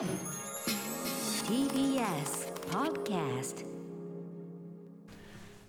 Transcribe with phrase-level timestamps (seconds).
[0.00, 0.06] TBS
[2.70, 3.66] Podcast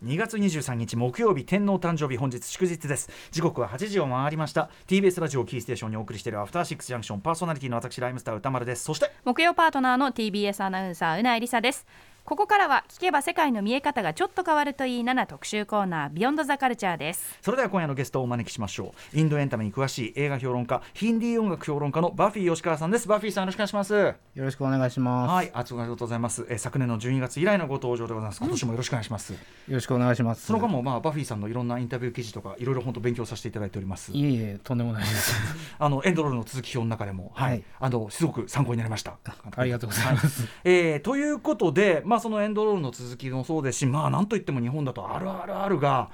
[0.01, 3.09] 2月23日木曜日天皇誕生日本日祝日です。
[3.31, 4.69] 時刻は8時を回りました。
[4.87, 8.85] TBS ラジオキーステーションにお送りしているアフターシックスジャンクションパーソナリティの私ライムスター歌丸です。
[8.85, 11.85] そして木曜パートナーの TBS アナウンサーうなえりさです
[12.23, 17.37] ここからは聞けば世界の見え方がちょっと変わるといいなな特集コーナービヨンドザカルチャーです。
[17.41, 19.19] それでは今夜のゲストをお招きしましょう。
[19.19, 23.07] インドエンタメに詳しい映画評論家ヒンディー音楽評論家のバフィー吉川さんです。
[23.07, 23.93] バフィーさんよろしくお願いします。
[23.93, 25.31] よろしくお願いします。
[25.31, 28.39] はいありがとうございます、えー昨年の12月以来のご登場でございます。
[28.39, 30.45] 今年もよろしくお願いします、よろしくお願いします。
[30.45, 34.11] その間もまあバフィーさんのいろんなインタビュー記事とかいろいろ本当勉強させていただいております。
[34.13, 35.35] いえいえ、とんでもないです。
[35.79, 37.51] あのエンドロールの続き表の中でも、はい。
[37.51, 37.63] はい。
[37.79, 39.17] あのすごく参考になりました。
[39.55, 40.47] ありがとうございます。
[40.63, 46.09] えーということで、まあ、そのエンドロールの続きもそうですし、まあ、なんといっても日本だと RRR が。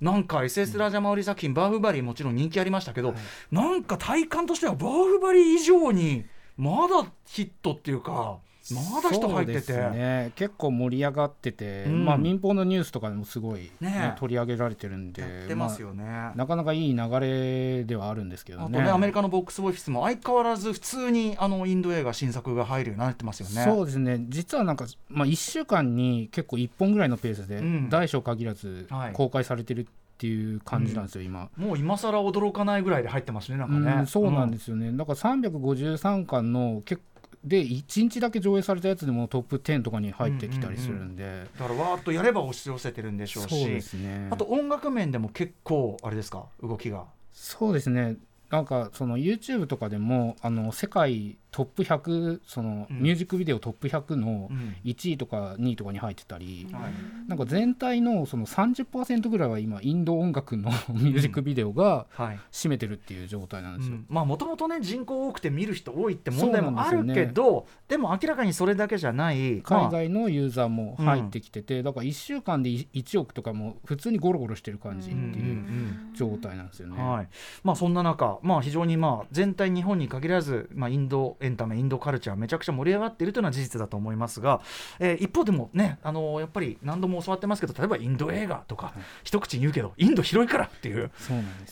[0.00, 3.14] なんか SS ラジャマウリ作品、バーフバリーもちろん人気ありましたけど、
[3.50, 6.24] なんか体感としてはバーフバリー以上に
[6.56, 8.38] まだヒットっていうか
[8.74, 16.04] まだ人入ってて、そうですね、結構盛り上がってて、うんまあ民放のニュースとかでもすごい、ねね取り上げられてるんで、やってますよね。
[16.04, 18.64] まあなかなかいい流れではあるんですけどね。
[18.66, 23.64] あとねアメリカのボックスオフィスも相変わらず普通にあのインド映画新作が入るようになってますよね。
[23.64, 29.86] そうですね実はなんか、まあ、1週間に結構1本ぐらいのペースで、うん大小限らずはい公開されてるっ
[30.20, 31.48] ていう感じなんですよ、今。
[31.56, 34.00] もう今更驚かないぐらいで入ってますね、なんかね。
[34.00, 37.02] うん、そうなんですよね、だから353巻の結
[37.42, 43.80] で1日だけ上映されたやつでもトップ10とかに入ってきたりするんで、だからわーっとやれば押し寄せてるんでしょうし。
[43.80, 44.28] そうね。
[44.30, 46.44] あと音楽面でも結構あれですか？
[46.62, 47.04] 動きが。
[47.32, 48.16] そうですね。
[48.50, 53.00] なんかその YouTube とかでもあの世界トップ100そのうん。
[53.00, 54.76] ミュージックビデオトップ100のうん。
[54.84, 57.28] 1位とか2位とかに入ってたり、はい。
[57.28, 62.38] なんか全体のその30%ぐらいは今インド音楽の ミュージックビデオがはい。
[62.52, 63.96] 占めてるっていう状態なんですよ。
[63.96, 64.06] うん。
[64.08, 69.88] まあもともとね人口多くて見る人多いって問題もあるけどでも明らかにそれだけじゃないまあ。
[69.90, 77.02] 海外のユーザーも入ってきてて、だから1週間で1億とかも普通にゴロゴロしてる感じってうんうんいう状態なんですよね。
[77.02, 77.28] はい。
[77.64, 84.60] まあ、そんな中、まあ、非常にまあ全体日本に限らず、まあ、インドエンタメインドカルチャーめちゃくちゃ盛り上がっているというのは事実だと思いますが、
[84.98, 91.10] えー一方でもねあのやっぱり何度も教わってますけど例えばインド映画とか、一口に言うけどインド広いからっていう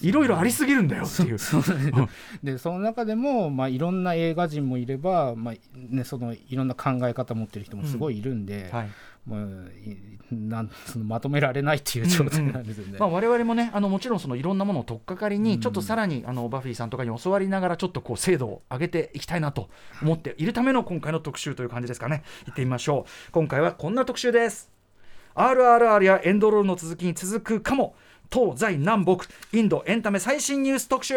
[0.03, 1.39] いろいろありすぎるんだよっていう。
[1.39, 1.59] そ
[2.43, 8.89] でその中でも、まあ、いろんな映画人もいれば、まあね、そのいろんな考え方持ってる人もすごいいるんで、はい
[9.29, 9.41] まあ、
[9.89, 9.97] い
[10.31, 12.99] なんそのまとめられないっていう状態なんですよね。
[12.99, 19.69] まあ、我々もねあのもちろんそのいろんなものを取っかかりに、ちょっとさらにあのバフィーさんとかに教わりながらちょっとこう精度を上げていきたいなと
[20.03, 22.23] 思っているための今回の特集という感じですかね。
[22.47, 23.33] 行ってみましょう。
[23.33, 24.71] 今回はこんな特集です。
[25.35, 27.95] RRR やエンドロールの続きに続くかも。
[28.31, 31.15] 東西南北インドエンタメ最新ニュース特集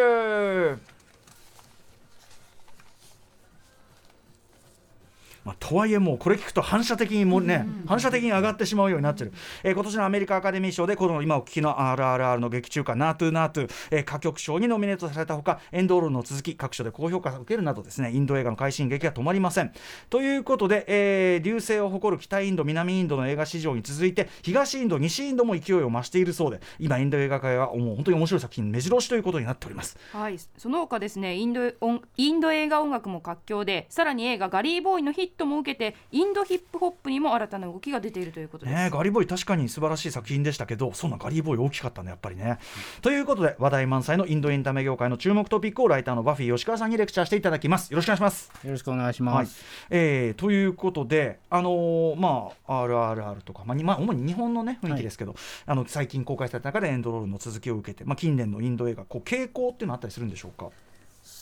[5.43, 19.71] まあ、とはいえもうこれ聞くと反射的にもね、反射的に上がってしまうようになってる、えー今年のアメリカアカデミー賞でこの今お聞きの RRR の劇中歌「ナートゥナートゥ」えー歌曲賞にノミネートされたほかエンドロールの続き各所で高評価を受けるなどですねインド映画の快進撃が止まりません。
[20.09, 29.97] ということで、えー流星を誇る北インド南インドの映画市場に続いて東インド西インドも勢いを増しているそうで今インド映画界はもう本当に面白い作品目白押しということになっております。
[30.11, 30.37] はい。
[30.57, 42.59] その他ですねインド音インド映画音楽も活況でさらに映画ガリーボーイのヒットも受けてインドヒップホップにも新たな動きが出ているということです、ねえガリーボーイ確かに素晴らしい作品でしたけどそんなガリーボーイ大きかったねやっぱりね、
[43.01, 47.91] ということで話題満載のインドエンタメ業界の注目トピックをライターのバフィー吉川さんにレクチャーしていただきます。
[47.91, 48.51] よろしくお願いします。
[48.65, 49.35] よろしくお願いしはい。
[49.35, 49.63] ます。
[49.89, 60.69] えーということで、あのーまあ、RRR とか、まあにまあ、主に日本の、ね、雰囲気ですけど、あの最近公開された中でエンドロールの続きを受けて、まあ、近年のインド映画こう傾向っていうのはあったりするんでしょうか？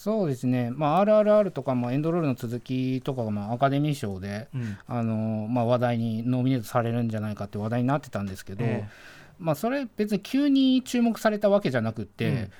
[0.01, 4.77] そうですね、まあ、RRR とか、まあ、エンドロールの続きとかが、まあ、アカデミー賞で、うん。
[4.87, 8.87] あのまあ、話題にノミネートされるんじゃないかって話題になってたんですけど、え
[9.39, 12.51] まあ、それ別に急に注目されたわけじゃなくて、うん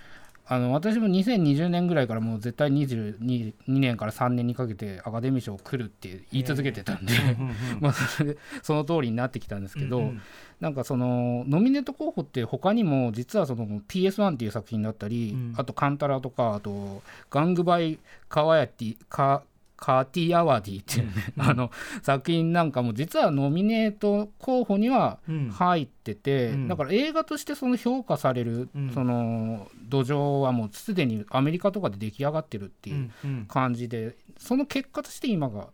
[0.52, 7.14] あの私も2020年ぐらいからもう絶対22年から3年にかけてアカデミー賞来るって言い続けてたんで、
[7.80, 10.22] まあそれでその通りになってきたんですけど、うんうん。
[10.60, 15.54] なんかそのノミネート候補って他にも実はその PS1 っていう作品だったり、うん。
[15.56, 19.44] あとカンタラとかあとガングバイカワヤティカ
[19.82, 21.72] カーティアワディっていうね、あの
[22.04, 25.50] 作品なんかも実はノミネート候補にはうん。
[25.50, 28.92] 入ってってだから映画としてその評価される、うん。
[28.94, 35.70] その土壌はもうすでにアメリカとかで出来上がってるっていううん感じで、その結果として今が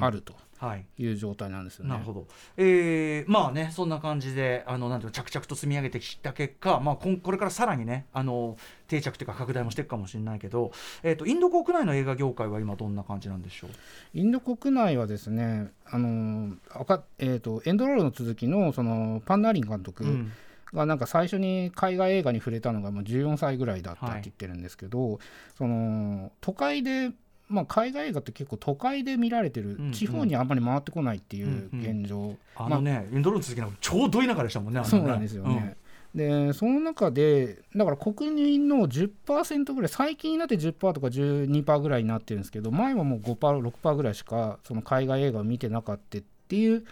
[0.00, 0.32] あると。
[0.32, 0.38] は
[0.76, 0.84] い。
[0.98, 1.90] いう状態なんですよね。
[1.90, 8.56] なるほど、えーまあねそんな感じであのなんていうの着々と積み上げてきた結果、まあ、こんこれからさらにねあの
[8.88, 10.72] 定着というか拡大もしていくかもしれないけど、
[11.02, 13.70] えー、とインド国内の映画業界は今どんな感じなんでしょう？
[14.14, 20.32] インド国内はですね、あの赤えー、とエンドロールの続きのそのパンナーリン監督うん。
[20.72, 25.20] がなんか最初に海外映画に触れたのがもう14歳ぐらいだったって言ってるんですけど、
[25.56, 27.12] その都会で、
[27.54, 32.00] まあ、海外映画って結構都会で見られてる、うんうん地方にあんまり回ってこないっていううんうん。
[32.00, 34.86] 現状、あのね、インドロー続きなんかちょうど田舎でしたもんねね。
[34.86, 35.76] そうなんですよね。
[36.14, 46.84] でその中でだから国民の10%ぐらい最近になって10%とか12%ぐらいになってるんですけど前はもう 5%6% ぐらいしかその海外映画を見てなかったっていう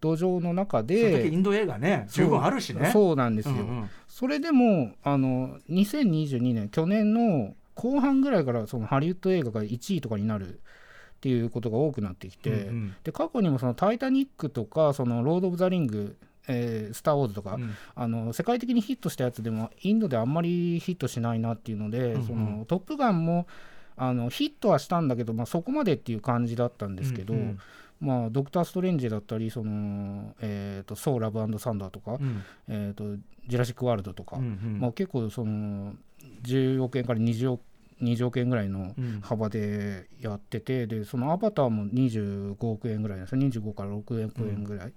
[0.00, 2.84] 土壌の中うん、それだけイでンド映画ね十分あるしね。
[2.84, 3.90] そうそうなんですよ、うんうん。
[4.08, 10.60] それでもあの2022年去年の後半ぐらいからそのハリウッド映画が1位とかになる
[11.16, 12.94] っていうことが多くなってきて、うんうん。
[13.04, 16.16] で過去にもその「タイタニック」とか「そのロード・オブ・ザ・リング」
[16.46, 17.70] えースター・ウォーズ」とか、うん。
[17.94, 22.26] あの世界的にヒットしたやつでもインドであんまりヒットしないなっていうので「うんうん。
[22.26, 23.46] そのトップガンも」
[23.96, 27.58] あのヒットはしたんだけど、まあ、そこまでっていう感じだったんですけど、うんうん。
[28.00, 32.42] まあ、ドクター・ストレンジだったりその、えーと「ソー・ラブサンダー」とか、うん。
[32.68, 33.16] えーと
[33.46, 34.80] 「ジュラシック・ワールド」とか、うんうん。
[34.80, 35.94] まあ、結構その
[36.42, 37.60] 10億円から20億
[38.00, 39.20] ,20 億円ぐらいのうん。
[39.22, 43.42] 幅でやっててでそのアバターも25億円ぐらいなんですよ。
[43.42, 44.92] 25から6億円ぐらい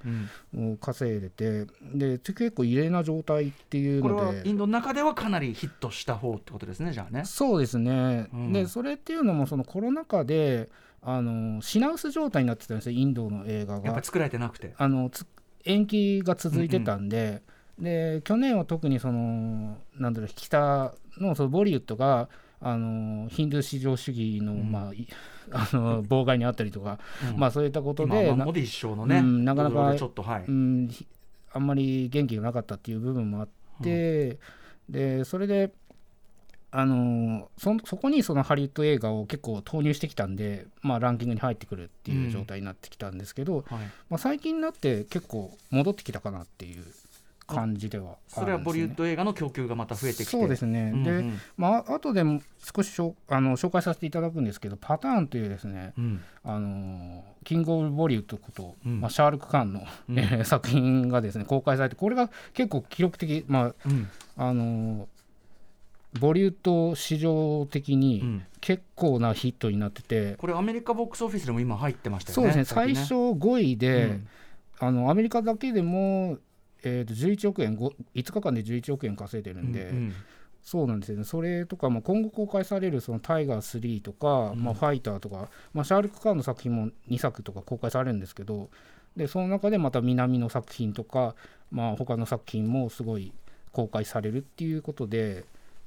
[0.80, 4.38] 稼いでてで結構異例な状態っていうこれので。
[4.40, 7.24] はインドの中ではかなりヒットした方ってことですねじゃあね。
[7.26, 8.54] そうですね、うん。
[8.54, 10.70] でそれっていうのもそのコロナ禍で
[11.02, 13.86] あの品薄状態になってたんですよインドの映画が。
[13.86, 14.74] やっぱり作られてなくて。
[14.78, 15.26] あのつ
[15.66, 17.42] 延期が続いてたんで,、
[17.80, 22.30] で去年は特にそのなんだろう北のそのボリウッドが
[22.64, 24.72] あのヒンドゥー至上主義の,、うん。
[24.72, 25.08] まあ、い
[25.52, 27.00] あの妨害にあったりとか、
[27.32, 27.40] うん。
[27.40, 30.46] まあそういったこと今でモディ首相のね、うんなかなかちょっとはい。
[30.48, 31.06] うん、ひ
[31.52, 33.50] あんまり元気がなかったっていう部分もあっ
[33.82, 34.40] て、
[34.90, 35.74] でそれで
[36.76, 43.64] あのそそこにそのハリウッド映画を結構投入してきたんで、まあ、ランキングに入ってくるっていう状態になってきたんですけど、はい。
[44.10, 46.84] まあ、最近になって結構戻ってきたかなっていう
[47.48, 50.24] 感じではあるんです、ね、それはボリウッド映画の供給がまた増えてきて。
[50.26, 51.32] そうですね、うんうん。
[51.32, 52.42] で、まあ後でも
[52.76, 56.22] 少ししょあの紹介させていただくんですけどパターンというですねうん。
[56.44, 59.02] あのキング・オブ・ボリウッドこと、うん。
[59.02, 60.20] まあ、シャールク・カーンの、うん。
[60.20, 64.10] えー作品がですね公開されてこれが結構記録的、まうん。
[64.38, 65.08] ああの
[66.20, 68.46] ボリウッド市場的うにん。
[68.62, 72.44] 結構なヒットになってて、これアメリカボックスオフィスでも今入ってましたよね。
[72.44, 72.64] そうですね。
[72.64, 74.28] 最初5位で、うん。
[74.80, 76.38] あのアメリカだけでも、
[76.84, 80.14] えー、と11億円 5, 5日間で11億円稼いでるんで、うん
[80.64, 81.26] そうなんですよね。
[81.26, 84.64] それとかも今後公開されるそのタイガー3とか、うん。
[84.64, 88.70] まあ、ファイターとか、まあ、シャールク・カーンの作品も2作とか公開されるんですけど
[89.18, 91.36] でその中でまた南の作品とか、
[91.70, 93.34] まあ、他の作品もすごい
[93.74, 95.44] 公開されるっていうことで、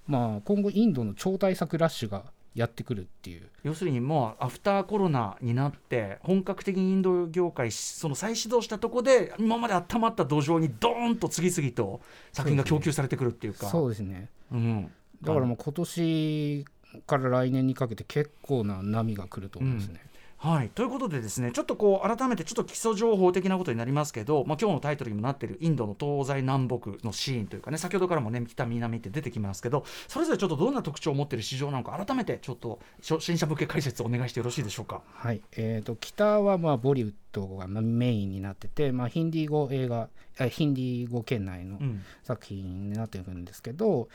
[0.07, 2.25] まあ、今後インドの超大作ラッシュが
[2.57, 3.49] やってくるっていう。
[3.63, 12.01] 要するにもうアフターコロナになって本格的にインド業界その再始動したとこで今まで温まった土壌にドーンと次々と
[12.33, 13.67] 作品が供給されてくるっていうか。
[13.67, 14.31] そうですね。
[14.51, 14.91] うん。
[15.23, 16.65] だからもう今年
[17.07, 20.01] から来年にかけて結構な波が来ると思いますね。
[20.39, 35.01] はい、ということでですねちょっとこう改めてちょっと基礎情報的なことになりますけど、まあ、今日のタイトルにもなっているインドの東西南北のシーンというかね先ほどからもね北南って出てきますけどそれぞれちょっとどんな特徴を持っている市場なのか改めてちょっと初新車向け解説お願いしてよろしいでしょうか？
[35.15, 35.41] はい。
[35.57, 42.03] えー、と北はまあボリウッドがまあメインになってて、まあ、ヒンディー語映画あヒンディー語圏内のうん。
[42.23, 44.09] 作品になってるんですけど、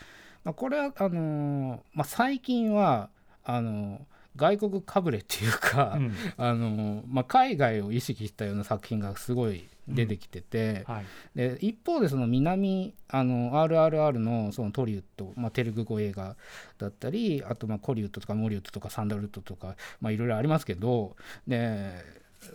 [0.43, 3.09] まあ、これはあのーまあ、最近は
[3.43, 3.99] あのー
[4.35, 6.13] 外国かぶれっていうか、うん。
[6.37, 11.05] あのーまあ、海外を意識したような作品がすごい出てきてて、はい。
[11.35, 16.35] で一方でその南あの RRR のそのトリウッド、まあ、テルグ語映画
[16.77, 21.15] だったりあとまあコリウッドとかモリウッドとかサンダルウッドとかまあいろいろありますけど
[21.47, 21.93] で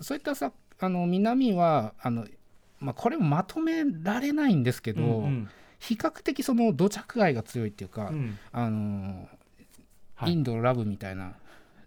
[0.00, 2.26] そういったさあの南はあの、
[2.80, 5.48] まあ、これもまとめられないんですけど、うんうん。
[5.78, 8.38] 比較的その土着愛が強いっていうか、うん。
[8.52, 9.28] あの
[10.14, 10.32] はい。
[10.32, 11.34] インドラブみたいな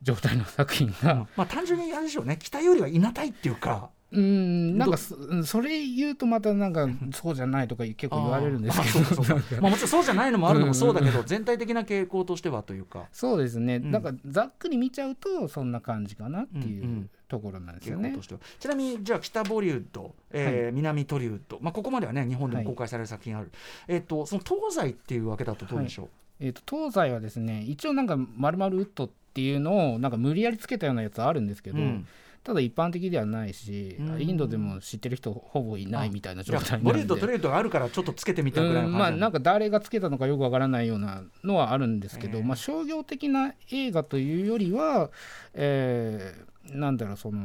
[0.01, 2.38] 状態の作品が、まあ単純にあれでしょうね。
[2.41, 3.89] 北よりはいなたいっていうか。
[4.12, 4.77] うん。
[4.77, 9.62] なんかそれ言うとまたなんかそうじゃないとか結構言われるんですけど。
[9.62, 13.08] まあもちろんそうじゃないのもあるのもそうだけど全体的な傾向としてはというか。
[13.12, 13.91] そうですね、ん。
[13.91, 17.01] なんかざっくり見ちゃうとそんな感じかなっていうんうん。
[17.03, 18.18] うところなんですよね。
[18.60, 23.51] ちなみにじゃあ北ボリウッド、えー南トリウッド、まあ、ここまではね日本でも公開される作品ある、
[23.88, 32.08] えっ、とその東西っていうわけだとどうでしょう、えー、と東西はですね一応なんかまるまるウッドっていうのをなんか無理やりつけたようなやつあるんですけど、うん。
[32.41, 34.22] ただ一般的ではないし、うん。
[34.22, 36.86] インドでも知ってる人ほぼいないみたいな状態なんで。
[36.86, 42.43] ボリウッドトリウッドがあるからちょっとつけてみたぐらいのうんまあなんか誰がつけたのかよくわからないようなのはあるんですけど、ええ。
[42.43, 45.12] まあ、商業的な映画というよりは、
[45.53, 47.39] えーなんだろうその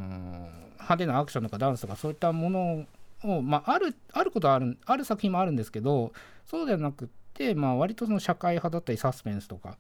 [0.75, 2.85] 派手なアクションとかダンスとかそういったもの
[3.23, 6.13] を、まあ、あるあることはあるある作品もあるんですけど
[6.47, 7.24] そうではなくって、
[7.55, 9.77] まあ、割とその社会派だったりサスペンスとか、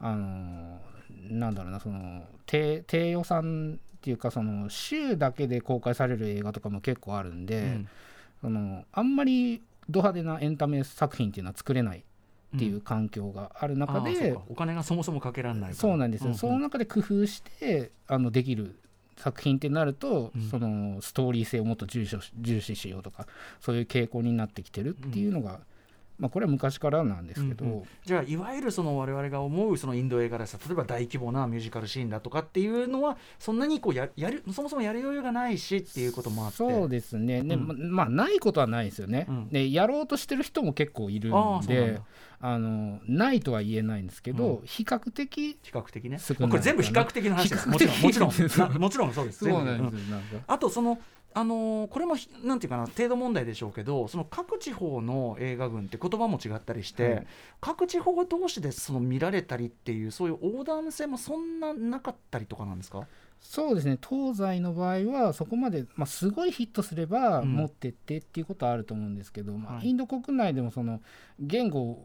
[0.00, 0.78] あの
[1.30, 7.62] なんだろうなその低低予算っていうかその週だけで公開される映画とかも結構あるんで。
[7.62, 7.88] うん。
[8.40, 12.04] そのあんまりド派手なエンタメ作品っていうのは作れない
[12.56, 14.42] っていう環境がある中あーそうで、か。
[14.48, 18.78] お金がそもそもかけられないそうなんですよ、んその中で工夫してあのできる
[19.16, 20.42] 作品ってなると、うん。
[20.48, 23.26] そのストーリー性をもっと重視しようとか
[23.60, 25.60] そういう傾向になってきてるっていうのが、
[26.18, 27.82] まあ、これは昔からなんですけど、うんうん。
[28.04, 36.56] じゃあいわゆるその我々が思うそのインド映画でさ例えば大規模なミュージカルシーンだとかっていうのはそんなにこうややるそもそもやる余裕がないしっていうこともあって。
[36.56, 39.48] そうですね、でうんままあないことはないですよね、うん。
[39.48, 42.00] でやろうとしてる人も結構いるんで
[42.40, 46.18] あのないとは言えないんですけど、う比較的比較的ね。
[46.48, 48.30] これ全部比較的な話ですもちろん比もちろん。
[48.58, 49.44] なもちろんそうです。
[49.44, 50.36] そうなんですよ、なんか。
[50.46, 50.98] あとその
[51.34, 57.26] あのーこれもひなんていうかな程度問題でしょうけどその各地方の映画群って言葉も違ったりして、はい。
[57.60, 63.06] 各地方同士でその見られたりっていうそういう横断性もそんななかったりとかなんですか？
[63.40, 63.98] そうですね。
[64.08, 67.52] 東西の場合はそこまで、まあ、すごいヒットすればうん。
[67.52, 69.88] 持ってってっていうことはあると思うんですけど、まあ、はい。
[69.88, 71.00] インド国内でもその
[71.38, 72.04] 言語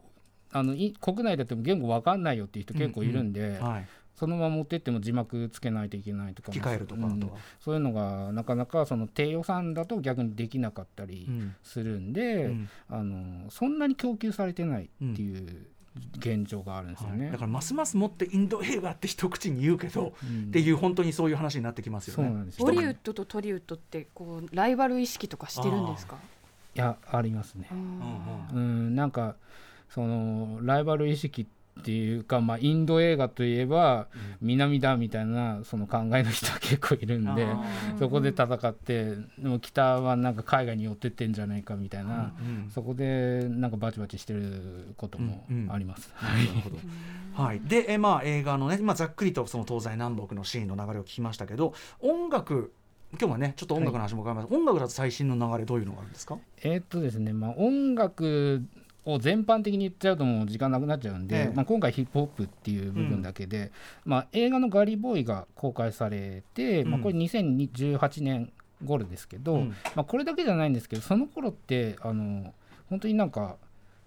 [0.52, 7.30] あのい国内だっても言語わかんないよっていう人結構いるんで、はい、そのまま持ってっても字幕つけないといけないとかうん。
[7.60, 11.56] そういうのがなかなかその低予算だと逆にできなかったりうん。
[11.62, 12.68] するんで、うん。
[12.88, 15.66] あのそんなに供給されてないっていう
[16.18, 17.24] 現状があるんですよね。
[17.24, 17.32] はい。
[17.32, 20.44] だからますますもってインド映画って一口に言うけど、うん。
[20.44, 22.24] っていう本当にそういう話になってきますよね。
[22.24, 22.66] そうなんですよ。
[22.66, 26.18] ボリウッドとトリウッドってこうライバル意識とかしてるんですか？
[26.76, 27.68] いやありますね。
[27.72, 29.36] うんうん、なんか
[29.88, 31.50] そのライバル意識って
[31.90, 34.06] いうか、まあ、インド映画といえば
[34.40, 37.46] 南だみたいなその考えの人は結構いるんで
[37.98, 45.72] そこで戦ってでも北はなんか海外に寄ってってんじゃないかみたいな、うんそこでなんかバチバチしてることもうんうん。
[45.72, 46.12] あります。
[46.22, 46.76] なるほど。
[47.34, 52.72] はい、で、えまあ、映画のね、まあ、ざっくりとその東西南北のシーンの流れを聞きましたけど音楽
[53.18, 56.38] 今日はねちょっと音楽の話も伺います、音楽だと最新の流れどういうのがあるんですか？
[56.62, 58.62] えーっとですね、まあ、音楽
[59.04, 61.52] を全般的に言っちゃうともう時間なくなっちゃうんで、ええ。
[61.54, 63.70] まあ、今回ヒップホップっていう部分だけで、
[64.04, 68.52] まあ、映画の「ガリボーイ」が公開されて、まあ、うんこれ2018年
[68.84, 69.68] 頃ですけど、うん。
[69.94, 72.54] まあ、これだけじゃないんですけどその頃ってあの
[72.88, 73.56] 本当になんか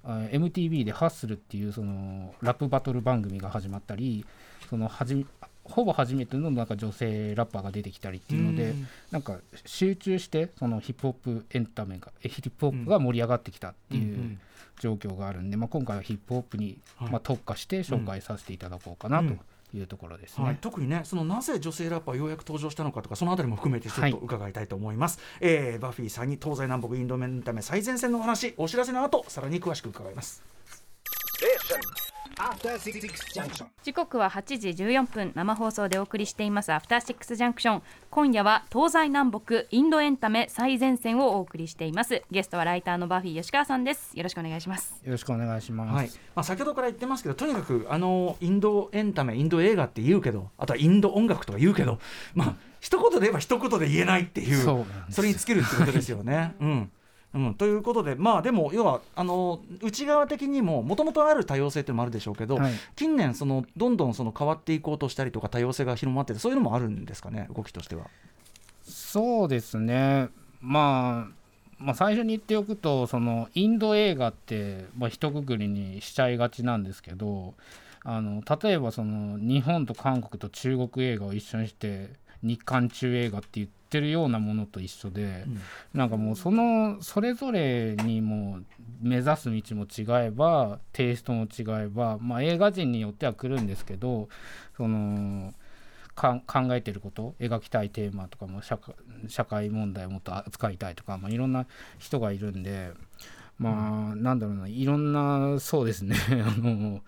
[0.03, 4.25] あ MTV で「ハッスル」っていうそのラップバトル番組が始まったり
[4.69, 5.25] そのはじめ
[5.63, 8.87] ほぼ初めてのなんか女性ラッパーが出てきたりっていうので、うん。
[9.11, 14.39] なんか集中してそのヒップホップエンタメがえヒップホップが盛り上がってきたっていううん
[14.79, 17.11] 状況があるんで、まあ、今回はヒップホップにはい。
[17.11, 19.33] まあ特化して紹介させていただこうかなと
[19.75, 20.43] いうところですね。
[20.45, 24.11] はい、特にねそのなぜ女性ラッパーようやく登場したのかとかそのあたりも含めてちょっとはい。
[24.13, 30.41] 伺いたいと思います、えーバフィーさんに東西南北インドエンタメ最前線のお話お知らせの後さらに詳しく伺います.
[33.83, 42.21] 時刻は8時14分生放送でお送りしていますアフターシックスジャンクション今夜は東西南北インドエンタメ最前線をお送りしています。
[42.29, 44.11] ゲストはライターのバフィー吉川さんです。
[44.15, 45.01] よろしくお願いします。
[45.03, 45.95] よろしくお願いします。
[45.95, 46.09] はい。
[46.35, 51.97] まあ、先ほどから言ってますけどとにかくあのインドエンタメインド映画って言うけどあとはインド音楽とか言うけど
[52.35, 56.53] まあ一言で言えば一言で言えないっていうそれに尽きるってことですよね。
[56.59, 56.91] うん
[57.37, 68.07] うん、ということでまあでも要はあの内側的にももともとある多様性っていうのもあるでしょうけど、はい近年そのどんどんその変わっていこうとしたりとか多様性が広まっててそういうのもあるんですかね動きとしては。
[68.83, 70.29] そうですね、
[70.61, 71.31] まあ、
[71.77, 77.53] まあ最初に言っておくとそのインド映画って、まあ、一括りにしちゃいがちなんですけど
[78.03, 82.09] あの例えばその日本と韓国と中国映画を一緒にして
[82.43, 85.61] 日韓中映画って言ってるようなものと一緒で、うん
[85.93, 88.65] なんかもうそのそれぞれにもう
[89.01, 94.29] 目指す道も違えばテイストも違えば、まあ、映画人によっては来るんですけど
[94.75, 95.53] その
[96.15, 98.95] か考えてること描きたいテーマとかも社会
[99.27, 101.65] 社会問題をもっと扱いたいとか、まあ、いろんな
[101.99, 102.91] 人がいるんで。
[103.59, 107.01] まあ、なんだろうないろんなそうですね あの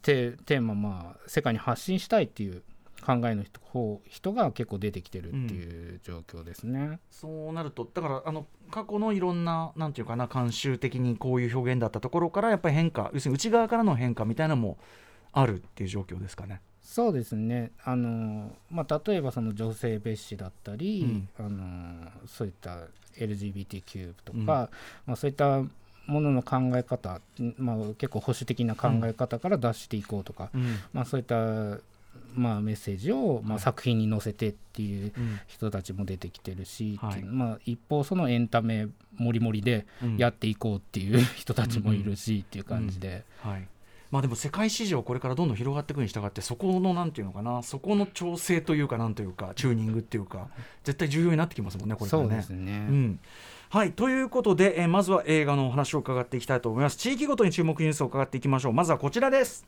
[0.00, 2.62] テテーマまあ世界に発信したいっていう
[3.00, 6.98] 考えの人方人が結構出てきてるっていう状況ですね。
[7.10, 14.78] そうなるとだからあの過去のいろんななんていうかな慣習的にこういう表現だったところからやっぱり変化要するに内側からの変化みたいなのも
[15.32, 16.60] あるっていう状況ですかね。
[16.82, 24.68] そうですねあの、まあ、例えばその女性蔑視だったり、あのそういった LGBTQ とか、うんま
[25.12, 25.62] あ、そういった
[26.10, 27.20] ものの考え方、
[27.56, 31.78] まあ、結構保守的な考え方から出していこうとか、うんまあ、そういった、
[32.34, 33.60] まあ、メッセージを、まあ、はい。
[33.60, 35.40] 作品に載せてっていううん。
[35.46, 37.22] 人たちも出てきてるし、はい。
[37.22, 40.16] まあ、一方そのエンタメもりもりでうん。
[40.16, 43.24] やっていこうっていう 人たちもいるしっていう感じで。
[43.42, 43.68] はい。
[44.10, 50.48] まあでも世界市場これからどんどん広がっていくに従ってそこのなんていうのかなそこの調整というかなんというかチューニングっていうか
[50.82, 52.28] 絶対重要になってきますもんねこれからね。
[52.28, 53.20] そうですね、うん。
[53.68, 53.92] はい。
[53.92, 56.96] ということで、えーまずは映画のお話を伺っていきたいと思います。
[56.96, 58.72] 地域ごとに注目ニュースを伺っていきましょう。
[58.72, 59.64] まずはこちらです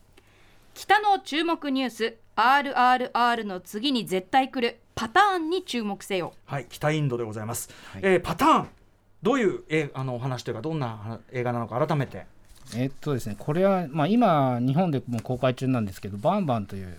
[0.75, 6.33] 北の注目ニュース RRR の次に絶対来るパターンに注目せよ。
[6.47, 8.03] はい北インドでございます、はい。
[8.05, 8.69] えーパターン
[9.23, 12.27] どういうえーあのお話というかどんなは映画なのか改めて。
[12.75, 16.95] えっとですね、これは、まあ、今、日本でも公開中なんですけど、バンバンという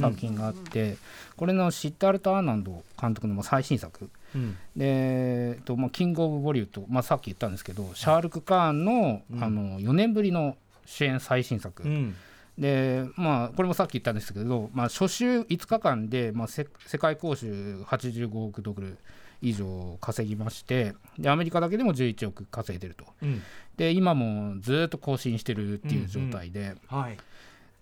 [0.00, 0.96] 作品があって、
[1.36, 4.56] これのシッタールト・アーナンド監督のまあ最新作、うん。
[4.74, 9.44] でえっとまあ、キング・オブ・ボリュード、まあ、さっき言ったんですけど、シャールク・カーンの,、うん。
[9.44, 12.16] あの4年ぶりの主演最新作、うん
[12.58, 18.98] でまあ、これもさっき言ったんですけど、まあ、初週5日間で、まあ、せ世界興収85億ドル
[19.40, 23.06] 以上稼ぎましてで、アメリカだけでも11億稼いでると。
[23.22, 23.42] うん。
[23.76, 27.16] で今もずっと更新してるっていう状態で、はい。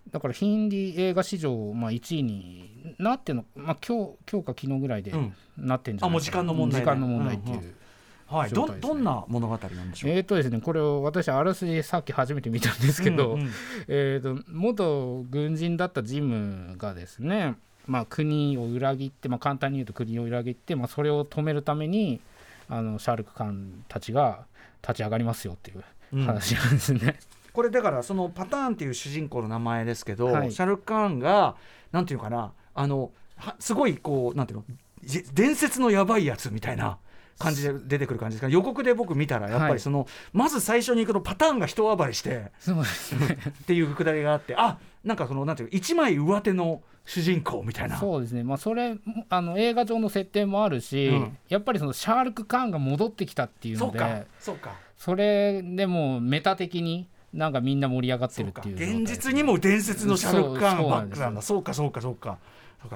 [0.09, 5.33] だからヒンディ映画史上、まあ、1位になっての、まあ、今日今日か昨日ぐらいでうん。
[5.57, 6.85] なってんじゃないあもう時間の問題で。
[6.85, 7.75] 時間の問題っていう、うん
[8.31, 8.49] はい。
[8.51, 13.51] どどんな物語なんでしょう、えーとですねこれを私あらすじさっき初めて見たんですけど、うんうん
[13.87, 17.55] えーと元軍人だったジムがですね、
[17.87, 22.21] まあ、国を裏切って、まあ、簡単に言うと国を裏切って、まあ、それを止めるために
[22.69, 24.45] あのシャールク・カーンたちが
[24.81, 25.83] 立ち上がりますよっていう
[26.13, 26.25] うん。
[26.25, 27.19] 話なんですね。
[27.53, 30.51] これだからそのパターンっていう主人公の名前ですけど、はい。
[30.51, 31.55] シャルク・カーンが
[31.91, 34.65] なんていうのかなあのはすごいこうなんていうの
[35.03, 36.97] じ伝説のやばいやつみたいな
[37.39, 38.49] 感じで出てくる感じですか？
[38.49, 43.37] 予告で僕見たらやっぱはいりその、まず最初に行くとパターンが人暴れしてそうですね。
[43.49, 47.97] っていうくだりがあってあなんかそのなんていうの一枚上手の主人公みたいな。
[47.97, 48.95] そうですね、まあ、それ
[49.29, 51.37] あの映画上の設定もあるし、うん。
[51.49, 54.75] やっぱりそのシャールク・カーンが戻ってきたっていうのでそうかそうか。
[54.97, 61.41] それでもうメタ的になんかみんな盛り上がってるっていう現実にも伝説のシャルク・カーンバックなんだ。
[61.41, 62.37] そうかそうかそうかそうか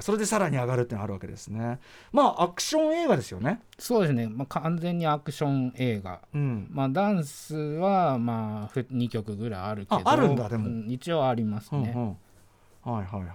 [0.02, 1.80] それでさらに上がるっていうのがあるわけですね。
[2.12, 3.62] まあアクション映画ですよね。
[3.78, 6.68] そうですね、まあ、完全にアクション映画、うん。
[6.72, 9.96] まあ、ダンスはまあ2曲ぐらいあるけど。
[9.98, 10.68] ああるんだでも。
[10.68, 13.30] うん一応ありますね、うんうん、はいはいはい。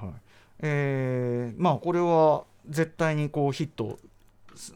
[0.60, 4.09] えー、まあこれは絶対にこうヒットす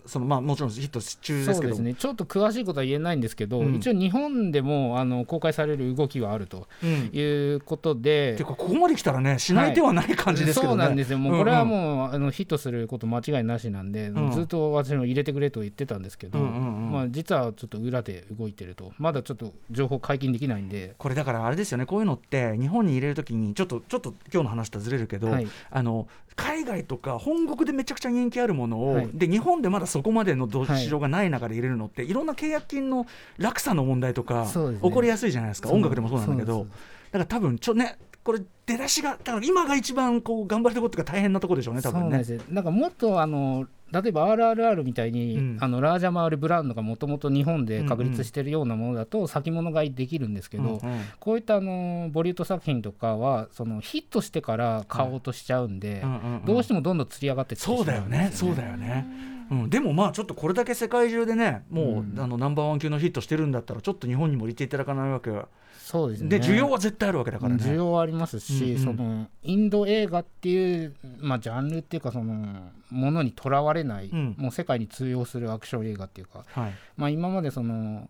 [0.07, 1.55] そのまあもちろんヒット中ですけど。
[1.55, 1.94] そうですね。
[1.94, 3.77] ちょっと詳しいことは言えないんですけど、うん。
[3.77, 7.23] 一応日本でもあの公開される動きはあるとうん、い
[7.55, 8.35] うことで。
[8.37, 11.18] ていうかここまで来たらねしない手はない感じですけどね、そうなんですよ。
[11.18, 11.55] もうこれん。
[11.55, 14.33] んはもう、あのヒットすること間違いなしなんで、うん。
[14.33, 16.92] ずっと私も入れてくれと言ってたんですけど、うんうんうん。
[16.92, 25.49] まあ、実はちょっと裏で動いてるとまだちょっと情報解禁できないんで、これだからあれですよねこういうのって日本に入れるときにちょっとちょっと今日の話とはずれるけど、はい。
[25.70, 29.11] あの海外とか本国でめちゃくちゃ人気あるものを、はい。
[29.14, 30.85] で日本でまだそこまでのどはい。
[30.85, 33.07] 市場がない中で入れるのって、い、ろんな契約金の
[33.39, 34.79] 落差の問題とか、ね。
[34.81, 35.71] 起こりやすいじゃないですか。
[35.71, 36.61] 音楽でもそうなんだけど。
[36.61, 42.23] だから多分ちょねこれ出だしがだから今が一番こう頑張るところが大変なところでしょうね多分ね。
[42.49, 45.59] なんかもっとあの例えば RRR みたいに、うん。
[45.61, 50.81] あのラージャマールブランドがもともと日本で確立してるようなものだと先物買いできるんですけど、うんうん。
[51.21, 56.03] こういったあのボリュート作品とかはそのヒットしてから買おうとしちゃうんで、
[56.45, 58.31] どうしてもどんどん釣り上がってってしまそうだよね。
[58.33, 59.07] そうだよね、
[59.51, 62.15] うん、でもまあちょっとこれだけ世界中でねもう、うん。
[62.19, 65.49] あのナンバーワン級のヒットしてるんだったらちょっと日本にも入れていただかないわけは
[65.85, 66.31] そうですね。
[66.31, 67.63] で需要は絶対あるわけだからね。
[67.63, 68.79] 需要はありますし、うんうん。
[68.79, 74.35] そのインド映画っていう、まあ、ジャンルっていうかそのものにとらわれない、うん。
[74.39, 76.73] もう世界に通用するアクション映画っていうか、はい。
[76.97, 78.09] まあ、今までその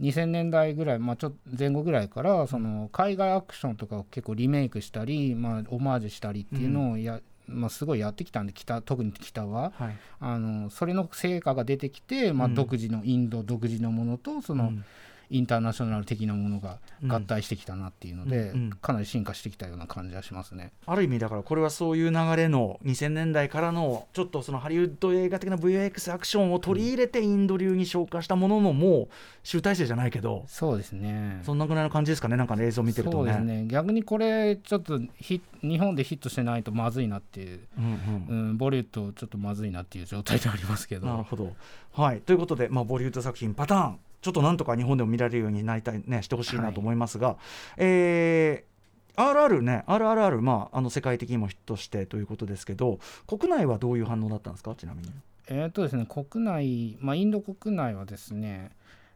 [0.00, 9.72] 2000年代ぐらい、まあ、ちょっと前後ぐらいからその海外アクションとかを結構リメイクしたり、まあ、オマージュしたりっていうのをや、まあ、すごいやってきたんで北特に北は。
[9.76, 9.96] はい。
[10.20, 12.54] あのそれの成果が出てきて、まあ、うん。
[12.54, 14.84] 独自のインド独自のものとその、うん
[15.30, 18.70] インターナショナル的なものが合体してきたなっていうので、うんうん。
[18.70, 20.72] かなり進化してきたような感じはしますね。
[20.86, 29.08] ある意味だからこれはそういう流れの2000年代からのちょっとそのハリウッド映画的な VX アクションを取り入れてインド流に昇華したもののもう
[29.42, 31.40] 集大成じゃないけどそうですね。
[31.44, 32.36] そんなぐらいの感じですかね。
[32.36, 33.32] なんかね映像見てるとそうね。
[33.32, 33.66] ですね。
[33.66, 37.84] 逆にこれちょっとヒ日本でヒットしてないとまずいなっていう、うん
[38.28, 38.48] うん。
[38.48, 41.06] うん、ボリュッドちょっとまずいなっていう状態でありますけど。
[41.06, 41.54] なるほど。
[41.92, 47.36] はい、ということで、まあ、ボリュード作品パターンちょっとなんとか日本でも見られるようになりたいねしてほしいなと思いますが、
[47.76, 48.74] えー
[49.16, 54.74] RR ね RRR、まあ、あの世界的にもヒットしてということですけど国内はどういう反応だったんですか？
[54.74, 55.12] ちなみに。
[55.46, 58.70] えーとですね、国内、まあ、インド国内はですね、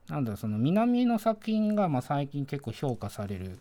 [0.09, 3.59] なんだろうその南の作品がまあ最近結構評価される、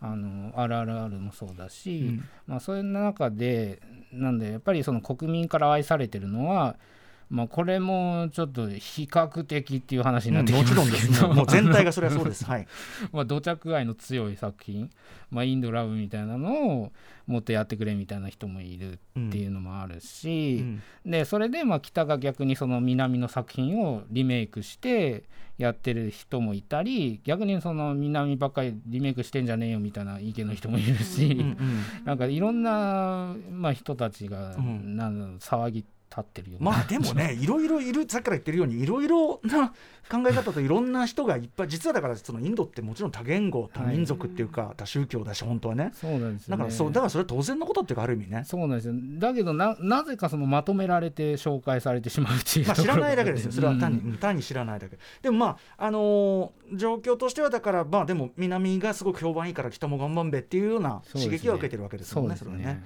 [0.00, 2.24] あの RRR もそうだし、うん。
[2.46, 3.80] まあ、そういう中で、
[4.12, 6.76] なんでやっぱりその国民から愛されてるのは、
[7.30, 11.28] まあ、これもちょっと比較的っていう話になってきもますちろんですね。
[11.32, 12.44] もう全体がそれはそうです。
[12.44, 12.66] はい。
[13.12, 14.90] まあ土着愛の強い作品、
[15.30, 16.92] まあ、インドラブみたいなのを
[17.28, 18.98] もっとやってくれみたいな人もいるっ
[19.30, 25.22] ていうのもあるし、うんでそれでまあ北が逆にその南の作品をリメイクして
[25.56, 31.56] やってる人もいたり逆にその南ばっかりリメイクしてんじゃねえよみたいな意見の人もいるし、うんうん
[32.04, 39.72] なんかいろんな、まあ、人たちが、うん騒ぎ立ってるよまあでもね いろいろいるさっきから言ってるようにいろいろな
[40.10, 45.92] 考え方といろんな人がいっぱい実はだからそのインドってもちろん多言語多民族っていうか、多宗教だし本当はね。
[45.94, 48.42] そうなんですよ、ね、だからそうだからそれは当然のことっていうかある意味ね。
[48.44, 48.94] そうなんですよ。
[49.18, 54.98] だけどななぜかそのまとめられて紹介されてしまうっていうまあ、知らないだけですよ、それは単に、うん単に知らないだけ。
[55.22, 55.46] でもま
[55.78, 62.58] あ、あのー状況としては、だから、まあ、でも南がすごく評判いいから、北も頑張んべっていうような刺激を受けてるわけですもんね、そね。
[62.58, 62.84] れはね。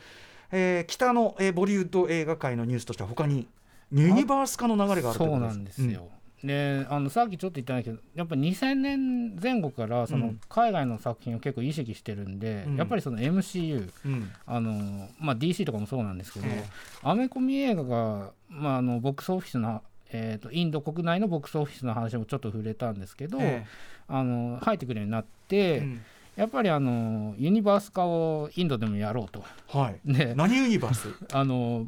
[0.55, 3.49] えー北の、えーボリウッド映画界のニュースとしては、他に
[3.91, 6.09] ユニバース化の流れがあるということそうなんですよ。
[6.43, 12.77] であのさっきちょっと言ったんだけどやっぱ2000年前後からそうのん海外の作品を結構意識してるんで、うん。
[12.77, 14.31] やっぱりその MCU うんうん。
[14.47, 16.65] あの、まあ、DC とかもそうなんですけど、え
[17.03, 23.65] アメコミ映画が、まあ、あのボックスオフィスの、えー、とインド国内のボックスオフィスの話もちょっと触れたんですけど、え
[24.07, 26.03] あの入ってくるようになっえて、うん
[26.37, 29.45] やっぱりあのユニバース化をインドでもやろうと。
[29.69, 31.09] はい、で何ユニバース？
[31.33, 31.87] あの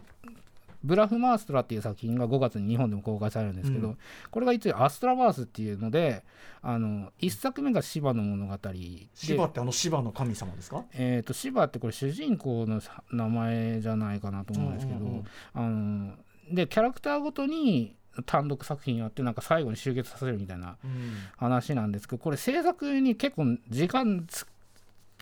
[0.84, 3.98] ブラフマーストラっていう作品が5月に日本でも公開されるんですけど、うん。
[4.30, 6.22] これが一応アストラバースっていうので
[6.62, 9.08] あの1作目がシバの物語で。
[9.14, 10.84] シバってあのシバの神様ですか？
[10.92, 12.80] えー、とシバってこれ主人公の
[13.10, 15.24] 名前じゃないかなと思うんですけど、うんうんうん。
[15.54, 16.14] あの
[16.54, 21.14] でキャラクターごとに単独作品やってなんか最後に集結させるみたいなうん。
[21.36, 24.46] 話なんですけどこれ制作に結構時間つ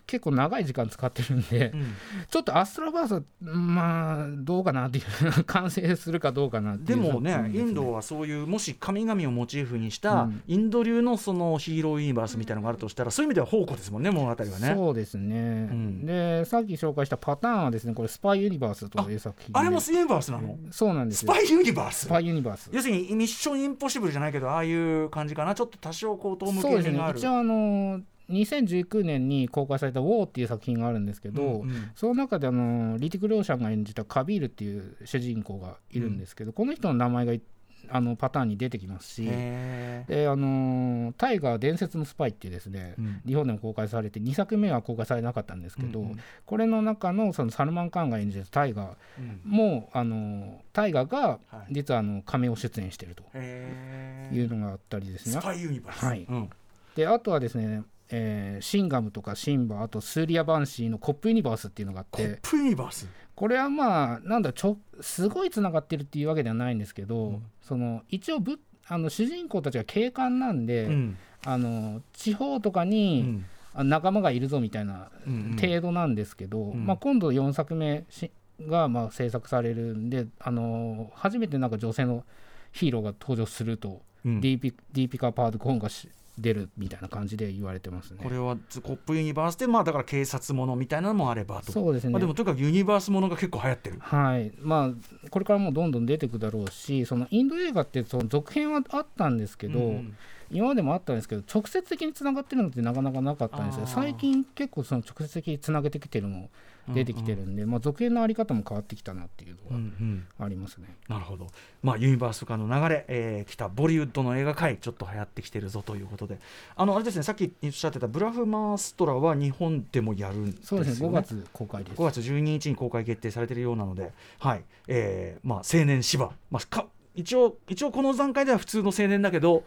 [0.07, 1.85] 結構長い時間使ってるんで、うん。
[2.29, 7.03] ちょっとアストラバースはまあどうかなっていう完成するかどうかなっていう。
[7.03, 10.41] でもね作品ですインドはそういうもし神々をモチーフにしたうん。
[10.47, 14.73] インド流のそのヒーローユニバースみたいなのがあるとしたらそういう意味では宝庫ですもんね物語はね。
[14.75, 16.05] そうですね、ん。
[16.05, 19.59] でさっき紹介したパターンはですねこれスパイユニバースという作品で。
[19.59, 20.57] あれもユニバースなの？
[20.71, 21.25] そうなんです。
[21.25, 22.01] よスパイユニバース？
[22.01, 22.69] スパイユニバース。
[22.71, 25.55] 要するにミッションインポッシブルじゃないけどああいう感じかな？
[25.55, 27.13] ちょっと多少高等無そうです形味がある。
[27.15, 31.91] ね一応あの2019年に公開された「ウォー」っていう作品があるんですけど、うんうん。
[31.95, 37.41] その中であのリティク・ローシャンが演じたカビールっていう主人公がいるんですけど、この人の名前がい
[37.89, 43.21] あのパターンに出てきますし、へであのタイガー伝説のスパイっていうですね、うん。
[43.25, 46.19] 日本でも公開されて2作目は公開されなかったんですけど、うんうん。
[46.45, 49.41] これの中のそのサルマン・カーンが演じるタイガーーうん。
[49.43, 51.73] もあのタイガーがはい。
[51.73, 55.33] 実はあの亀を出演しているというのがあったりですね。
[55.33, 56.05] スパイユニバース。
[56.05, 56.25] はい。
[56.27, 56.49] うん。
[56.95, 63.07] であとはですね、えーシンガムとかシンバあとスーリア・バンシーのコップユニバースっていうのがあっコッてプユニバース？
[63.35, 67.43] これはまあなんだちょすごいつながってるっていうわけではないんですけど、うん。
[67.61, 71.17] その一応ぶあの主人公たちが警官なんで、うん。
[71.45, 73.45] あの地方とかうに、ん。
[73.73, 75.57] あ仲間がいるぞみたいなうんうん。
[75.59, 76.85] 程度なんですけど、うん。
[76.85, 82.23] まあ、今度4作目しがまあ制作されるんで、あの初めてなんか女性の
[82.71, 84.39] ヒーローが登場すると、うん。
[84.39, 88.19] ディーピディーピカ・パードコーンがし出るみたいな感じで言われてますね。
[88.21, 91.71] これはコップユニバースでまあだから警察ものみたいなのもあればと。
[91.71, 93.97] そうですね、まあ、でもとにかくユニバースものが結構流行ってる。
[93.99, 94.51] はい。
[94.59, 100.15] まあ、これからもどんどん出てくるだろうしそのインド映画ってその続編はあったんですけど、うん
[100.51, 103.87] 今までもあったんですけど直接的につながってるのってなかなかなかったんですよ。
[103.87, 106.49] 最近結構その直接的につなげてきてるの
[106.89, 110.27] 出てきてるんで、まあ、続編のあり方も変わってきたなっていううんうのん。
[110.39, 110.87] がありますね。
[111.07, 111.47] なるほど、
[111.81, 116.39] まあ、ユニバース化の流れ、えー、来たボリウッドの映画界ちょっと流行ってきてるぞということで。
[116.75, 120.85] あのあれですねさっきおっしゃってたブラフマーストラは日本でもやるんですよね。
[120.85, 121.97] そうですね5月公開です。
[121.99, 124.63] 5月12日に公開決定されているようなので、はい。
[124.87, 129.63] えーまあ、青年芝、まあ、か一応一応この段階では普通の青年だけど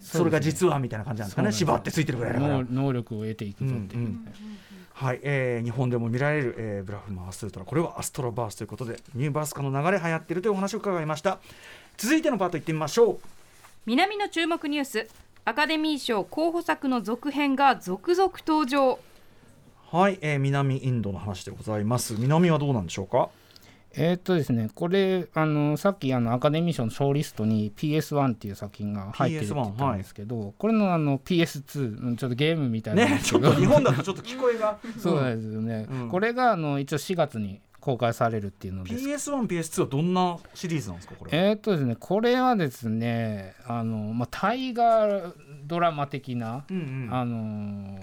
[0.00, 1.42] それが実はみたいな感じなんですかね。
[1.42, 2.54] そうなんです縛ってついてるぐらいだから。
[2.58, 4.26] 能能力を得ていくぞっていう、うんうん
[4.96, 11.40] はい、えー日本でも見られる、えーブラフマースートラこれはアストロバースということでニューバース化の流れ流行っているというお話を伺いました。
[11.96, 13.18] 続いてのパート行ってみましょう。
[13.86, 15.08] 南の注目ニュース。
[15.44, 18.98] アカデミー賞候補作の続編が続々登場。
[19.90, 22.14] はい、えー南インドの話でございます。
[22.16, 23.30] 南はどうなんでしょうか？
[23.96, 36.08] えーっとですねこれあのさっきあのアカデミー賞のショーリストに PS1 っていう作品が入ってるって言ったんですけど、これのあの PS2 うんちょっとゲームみたいなんねちょっと日本だとちょっと聞こえが そうですよね、うん。
[36.08, 39.04] これがあの一応4月に公開されるっていうのです。
[39.06, 45.34] PS1、PS2 はどんなシリーズなんですかこれえーっとですねこれはですねあの、まあ、大河
[45.66, 47.08] ドラマ的な、うんうん。
[47.14, 48.00] あの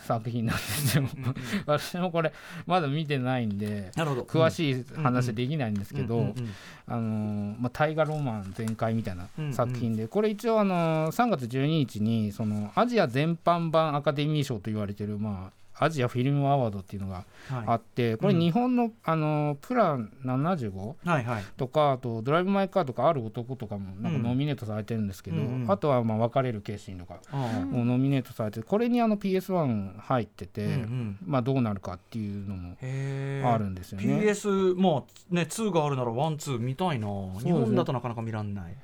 [0.00, 1.04] 作品なんですよ、
[1.66, 2.32] 私もこれ
[2.66, 4.22] まだ見てないんでなるほど。
[4.22, 6.34] 詳しい話できないんですけど、
[7.72, 9.52] 大河ロマン全開みたいなうんうん。
[9.52, 17.64] 作品で、これ一応あの3月12日にそのアジア全般版アカデミー賞と言われてる、まあ、アジアフィルムアワードっていうのがはい。
[17.66, 18.40] あって、これうん。
[18.40, 21.44] 日本のあのプラン75はいはい。
[21.56, 24.22] とかあと「ドライブ・マイ・カー」とか「ある男」とかもなんかうん。
[24.22, 25.36] ノミネートされてるんですけど、
[25.68, 30.84] あとはまあ別れる決心とかもうノミネートされてこれにあの PS1 入ってて、
[31.24, 34.06] まあどうなるかっていうのもあるんですよね。
[34.20, 37.06] PS まあね2があるならワンツー見たいな。
[37.40, 38.76] 日本だとなかなか見らんない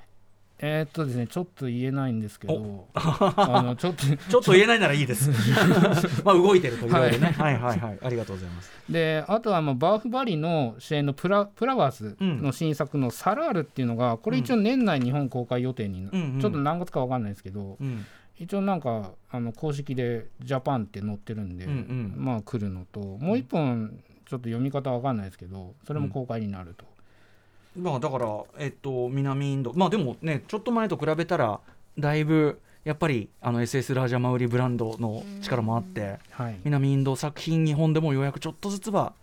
[0.61, 5.31] えーっとですねちょっと言えないんですけどあのちょっと ちょっと言えないならいいです。
[6.23, 7.27] まあ動いてるといろいろね。
[7.27, 7.53] はい。
[7.59, 8.71] はいはいありがとうございます。
[8.89, 18.05] であとはまあバーフバリの主演のプラプラワーズの新作の「サラール」っていうのがこれ一応年内日本公開予定にな、うんうんちょっと何月か分かんないですけど、うん。
[18.37, 22.13] 一応なんかあの公式で「ジャパン」って載ってるんで、うんうん。
[22.17, 26.85] まあ来るのともう一本ちょっと読み方分かんないですけどそれも公開になると、
[27.77, 28.27] まあだから
[28.57, 29.73] えっと南インド。
[29.73, 31.59] まあでもねちょっと前と比べたら
[31.97, 36.59] だいぶやっぱりあの SS ラージャマウリブランドの力もあってはい。
[36.63, 39.13] 南インド作品日本でもようやくちょっとずつは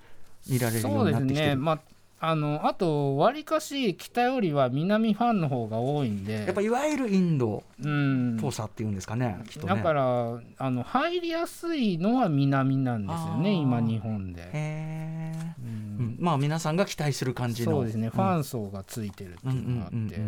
[0.49, 1.49] 見られるよそうになってきてる。
[1.49, 1.57] ね。
[1.57, 1.81] まあ
[2.19, 6.47] あのあとわりかし北よりは南ファンの方が多いんで。
[6.47, 8.37] やっぱいわゆるインドうん。
[8.39, 9.75] っぽさっていうんですかね、きっとね。
[9.75, 16.07] だからあの入りやすいのは南なんですよね今日本で、へえ、ううん。
[16.07, 17.73] ん、まあ皆さんが期待する感じの。
[17.73, 18.11] そうですね、ん。
[18.11, 20.21] ファン層がついてるっていうのがあって、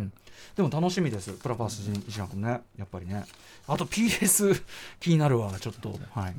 [0.55, 1.31] でも楽しみです。
[1.33, 2.61] プラパースジン君ね。
[2.77, 3.25] やっぱりね。
[3.67, 4.61] あと PS
[4.99, 5.51] 気になるわ。
[5.59, 5.99] ちょっと。
[6.11, 6.35] はい。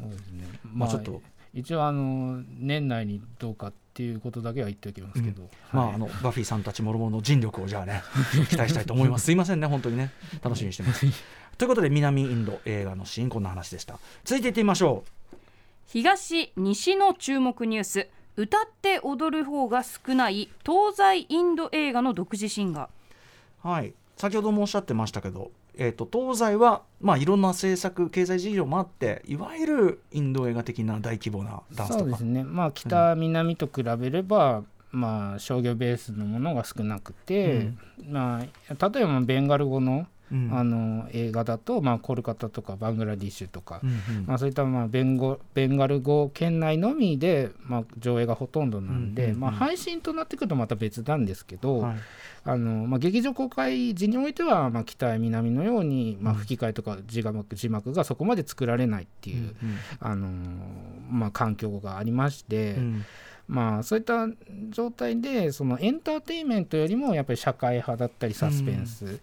[0.64, 1.22] まあちょっと。
[1.52, 8.02] 一応あの年内にどうかっていうことだけは言っておきますけど、はいまああのバフィーさんたちもろもろの尽力をじゃあね
[8.48, 9.24] 期待したいと思います。
[9.26, 9.66] すいませんね。
[9.66, 10.12] 本当にね。
[10.42, 11.00] 楽しみにしてます。
[11.58, 11.66] とい。
[11.66, 15.04] うことで南インド映画のシーンこんな話でした続いていってみましょ
[15.86, 18.08] 東西の注目ニュース
[18.40, 23.68] 歌って踊る方が少ない東西インド映画の独自シンガー。
[23.68, 23.92] うはい。
[24.16, 32.00] 先ほどもおっしゃってましたけどえー、と東西は、まあ、いろんな政策経済事情もあっていわゆるインド映画的な大規模なダンスとか。
[32.00, 32.44] そうですね。
[32.44, 37.72] まあ北南と比べれば、まあ商業ベースのものが少なくて、
[38.08, 40.50] まあ例えばベンガル語の,、うん。
[40.52, 44.26] あの映画だと、まあ、コルカタとかバングラディッシュとか、うんうん。
[44.26, 51.96] まあ、そういったまあベンゴベンガル語圏内のみで、まあ、上映がほとんどなんで、うんうんうんまあ、配信となってくるとまた別なんですけど、はい。
[52.44, 59.54] あのまあ、劇場公開時においては、まあ、北や南のように、まあ、吹き替えとか字幕字幕がそこまで作られないっていう、
[60.00, 60.28] あの
[61.10, 63.04] まあ、環境がありまして、うん。
[63.50, 64.28] まあ、そういった
[64.68, 69.18] 状態でそのエンターテインメントよりもやっぱり社会派だったりサスペンス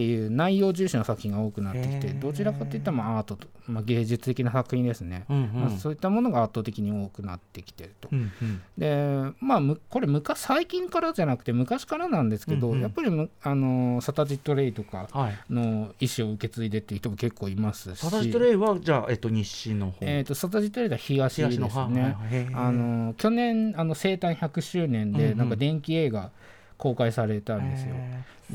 [0.00, 5.60] っていう内容重視の作品が多くなってきて、どちらかといったらまあアートと、まあ、芸術的な作品ですね、うんうん。
[5.60, 8.08] まあ、そういったものが圧倒的に多くなってきてると。
[8.10, 8.62] うんうん。
[8.78, 12.80] でまあむこれ昔最近からじゃなくて昔からなんですけど、うんうん。
[12.80, 15.38] やっぱりむあのサタジット・レイとかはい。
[15.50, 17.98] の意思を受け継いでっていう人も結構いますし。
[17.98, 22.16] サタジトレイはじゃあ、えっと、西の方、えー、とサタジット・レイが東です東の方ね。
[22.54, 25.18] あの去年あの生誕100周年うんうん。
[25.18, 26.30] でなんか電気映画
[26.80, 27.94] 公開されたんですよ。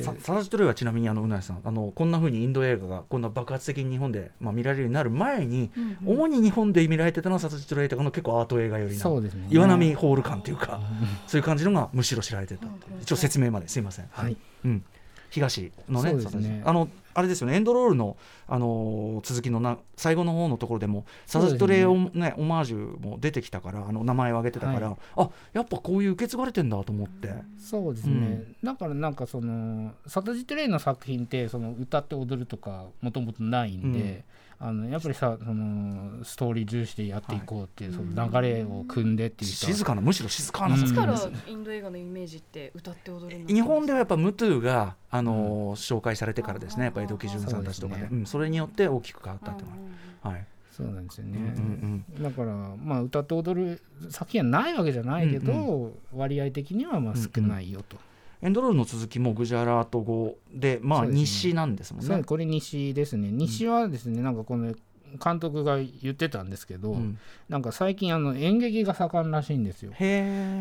[0.01, 5.71] サタジトレイはちなみにあのうなえさんあのこんな風にインド映画がこんな爆発的に日本で、まあ、見られるようになる前に、
[6.05, 9.47] 主に日本で見られてたのはサタジトレイとかの結構アート映画よりなそうですね。
[9.49, 10.81] 岩波ホール感というか、
[11.27, 12.67] そういう感じのがむしろ知られてた
[13.01, 14.07] 一応説明まですいません。
[14.11, 14.35] はい。
[14.65, 14.83] うん、
[15.29, 16.61] 東のねそうですね。
[16.65, 22.35] あのあれですよねエンドロールの、あのー続きのな最後の方のところでもサタジトレイをね。
[22.37, 24.97] オマージュも出てきたからあの名前を挙げてたから、はい。
[25.15, 27.33] あやっぱこういう受け継がれてんだと思って。
[27.57, 34.25] そうですね、だからなんかそのサタジット・レイの作品ってその歌って踊るとかもともとないんで、
[34.59, 40.81] あのやっぱりさそのストーリー重視でやっていこうっていう、その流れを組んでっていう静かなむしろ静かなうん。
[40.81, 48.01] 作品からインド映画のイメージって歌って踊る日本ではやっぱムトゥが、あのー紹介されてからですねやっぱ井戸木潤さんたちとかで。
[48.03, 48.09] ね。
[48.11, 49.75] うんそれによって大きく変わったっていうの
[50.23, 52.51] は、はいそうなんですよね、うんうんだから
[52.83, 57.95] まあ歌って踊る作品はないわけじゃないけど、割合的にはまあ少ないよと、
[58.45, 62.07] エンドロールの続きもグジャラート語でまあ西なんですもんね。
[62.07, 63.29] そうこれ西ですね。
[63.31, 64.75] 西はですね、なんかこの
[65.23, 67.17] 監督が言ってたんですけど、うん。
[67.49, 69.93] なんか最近あの演劇が盛んらしいんですよ。
[69.93, 69.95] へ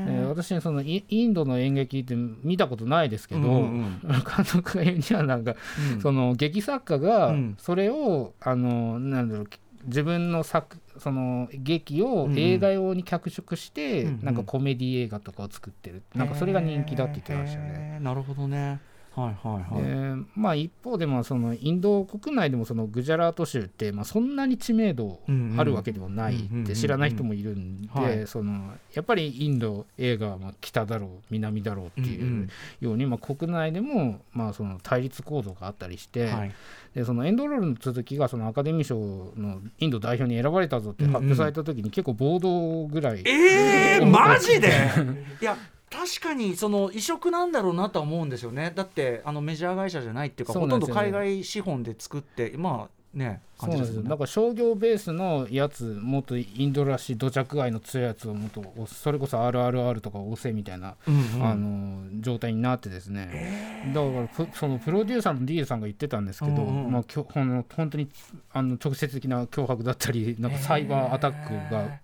[0.08, 4.00] え私そのイインドの演劇って見たことないですけど、うんうん。
[4.08, 5.54] 監督が言うにはなんか、
[5.94, 6.00] うん。
[6.00, 7.54] その劇作家がうん。
[7.58, 9.46] それを、あのなんだろう
[9.86, 16.02] 自分の作その劇をうんうん映画用に脚色して、うんうんなんかコメディ映画とかを作ってる。
[16.14, 17.94] なんかそれが人気だって言ってましたね。
[17.94, 18.80] へーなるほどね
[19.14, 25.20] はいはいはい、でまあ、一方でまあそのインド国内でもそのグジャラート州ってまあそんなに知名度
[25.56, 28.16] あるわけでもないうんうんって知らない人もいるんはい。
[28.16, 32.48] でそのやっぱりインド映画はまあ北だろう南だろうっていううんうん
[32.80, 36.52] ようにまあ国内でもまあその対立構造があったりしてはい。
[36.94, 44.68] でそのエンドロールの続きがそのアカデミー賞のインド代表に選ばれたぞって発表された時に結構暴動ぐらいえー、マジで？
[45.40, 45.56] いや
[45.94, 48.72] 確かにその異色なんだろうなとは思うんですよね。
[48.74, 54.02] だってあのメジャー会社じゃないっていうかほとんど海外資本で作ってまあねそうなんですよ。
[54.02, 61.46] ねだから商業ベースのやつもっとインドらしい土着愛の強いやつをもっとおそれこそ RRR とか押せみたいな、うんうん。
[61.46, 68.08] あの状態になってですね、だからプそのプロデューサーの D さんが言ってたんですけど、うんうんまあ、きょほん本当に
[68.52, 72.00] あの直接的な脅迫だったりなんかサイバーアタックが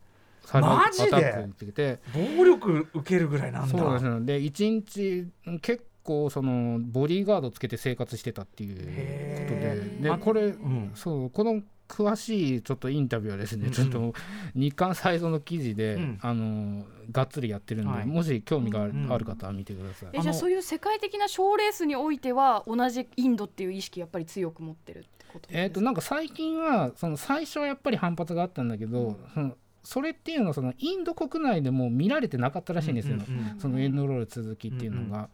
[0.51, 1.11] サイバーアマジで？
[1.11, 1.99] タックってきて。
[2.37, 3.79] 暴力受けるぐらいなんだ。
[3.79, 4.21] そうです。
[4.21, 5.29] ねで1日
[5.61, 10.11] 結構そのボディーガードつけて生活してたっていうことで。
[10.11, 10.91] でこれ、ん。
[10.95, 13.69] そうこの詳しいちょっとインタビューはですね、うん。
[13.69, 14.15] うんちょっと
[14.57, 16.19] 日刊サイズの記事で、うん。
[16.21, 18.07] あのがっつりやってるんで、はい。
[18.07, 18.87] もし興味があ
[19.19, 20.09] る,、方は見てください。
[20.15, 33.19] えじゃあそういう世界的な賞レースにおいては同じインドっていう意識やっぱり強く持ってるってことえー、となんか最近はその最初はやっぱり反発があったんだけど、そのそれっていうのはそのインド国内でも見られてなかったらしいんですよ、
[33.59, 35.29] そのエンドロール続きっていうのが。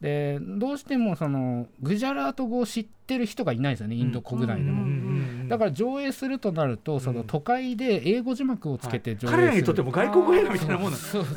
[0.00, 5.48] でどうしてもそのグジャラート語を知ってる人がいないんですよねインド国内でも。
[5.48, 11.36] だから上映するとなるとその都会で英語字幕をつけて上映する、彼らにとっても外国映画みたいなもんだそうそう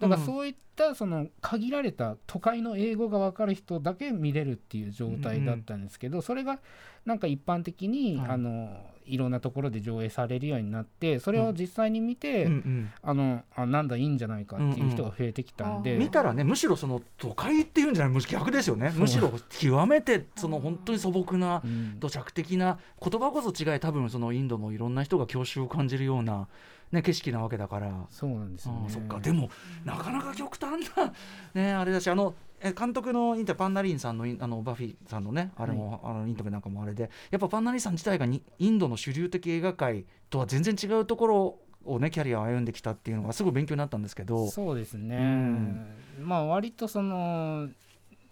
[0.00, 6.58] だからそういったその限られた都会の英語が分かる人だけ見れるっていう状態だったんですけど、それが
[7.04, 8.30] なんか一般的に、はい。
[8.30, 12.92] あのいろんなところで上映されるようになってそれを実際に見て、うんうん。
[13.02, 18.92] あのあなんだいいんじゃないかっていう人が増えてきたんで、うん見たらねむしろその都会っていうんじゃないむしろ逆ですよね。
[18.96, 21.96] むしろ極めてその本当に素朴なうん。
[22.00, 26.48] 土着的な言葉こそ違い多分そのインドのいろんな人が郷愁を感じるような、
[26.90, 28.06] ね、景色なわけだから。
[28.10, 28.88] そうなんですよね。
[28.88, 29.20] そっか。
[29.20, 29.50] でも
[29.84, 31.12] なかなか極端な、
[31.54, 44.48] ね、あれだしあのえ監督のインタビューパンナリンさんのあのバフィさんのねあれも、あのインタビューなんかもあれでやっぱパンナリンさん自体がにインドの主流的映画界とは全然違うところをねキャリアを歩んできたっていうのがすごい勉強になったんですけど。
[44.48, 45.86] そうですね、ん。
[46.20, 47.68] まあ割とその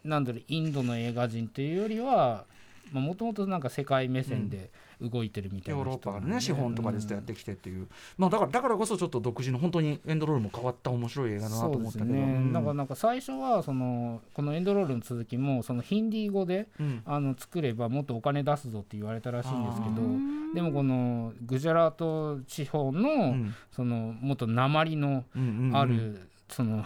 [0.04, 2.44] なんだろうインドの映画人というよりは
[2.92, 7.86] もともとなんか世界目線で動いてるみたいなヨーロッパがね人なんで資本とかでずっとやってきてっていう、
[8.18, 12.52] まあだからだからこそちょっと独自の本当にエンドロールも変わった面白い映画だなと思ったけど、ですね、うん。
[12.52, 17.02] なんかなんか最初はそのこのエンドロールの続きもそのヒンディー語でうん。
[17.06, 23.54] あの作ればもっとお金出すぞって言われたらしいんですけどうんでもこのグジャラート地方の、うん。
[23.70, 25.76] そのもっと鉛のうんうんうん。
[25.76, 26.84] ある、その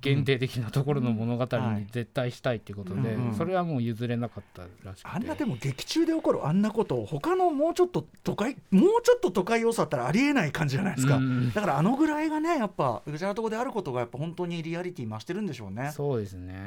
[0.00, 1.80] 限定的なところの物語はい。
[1.80, 5.08] に絶対したいっていうことで、うんうんそれはもう譲れなかったらしくて。
[5.10, 15.92] あんなでも劇中で起こるあんなことを他のもうちょっと都会もうちょっと都会要素あったらありえない感じじゃないですか、うんだからあのぐらいがねやっぱグジャラート語であることがやっぱ本当にリアリティ増してるんでしょうね。
[15.94, 16.66] そうですね、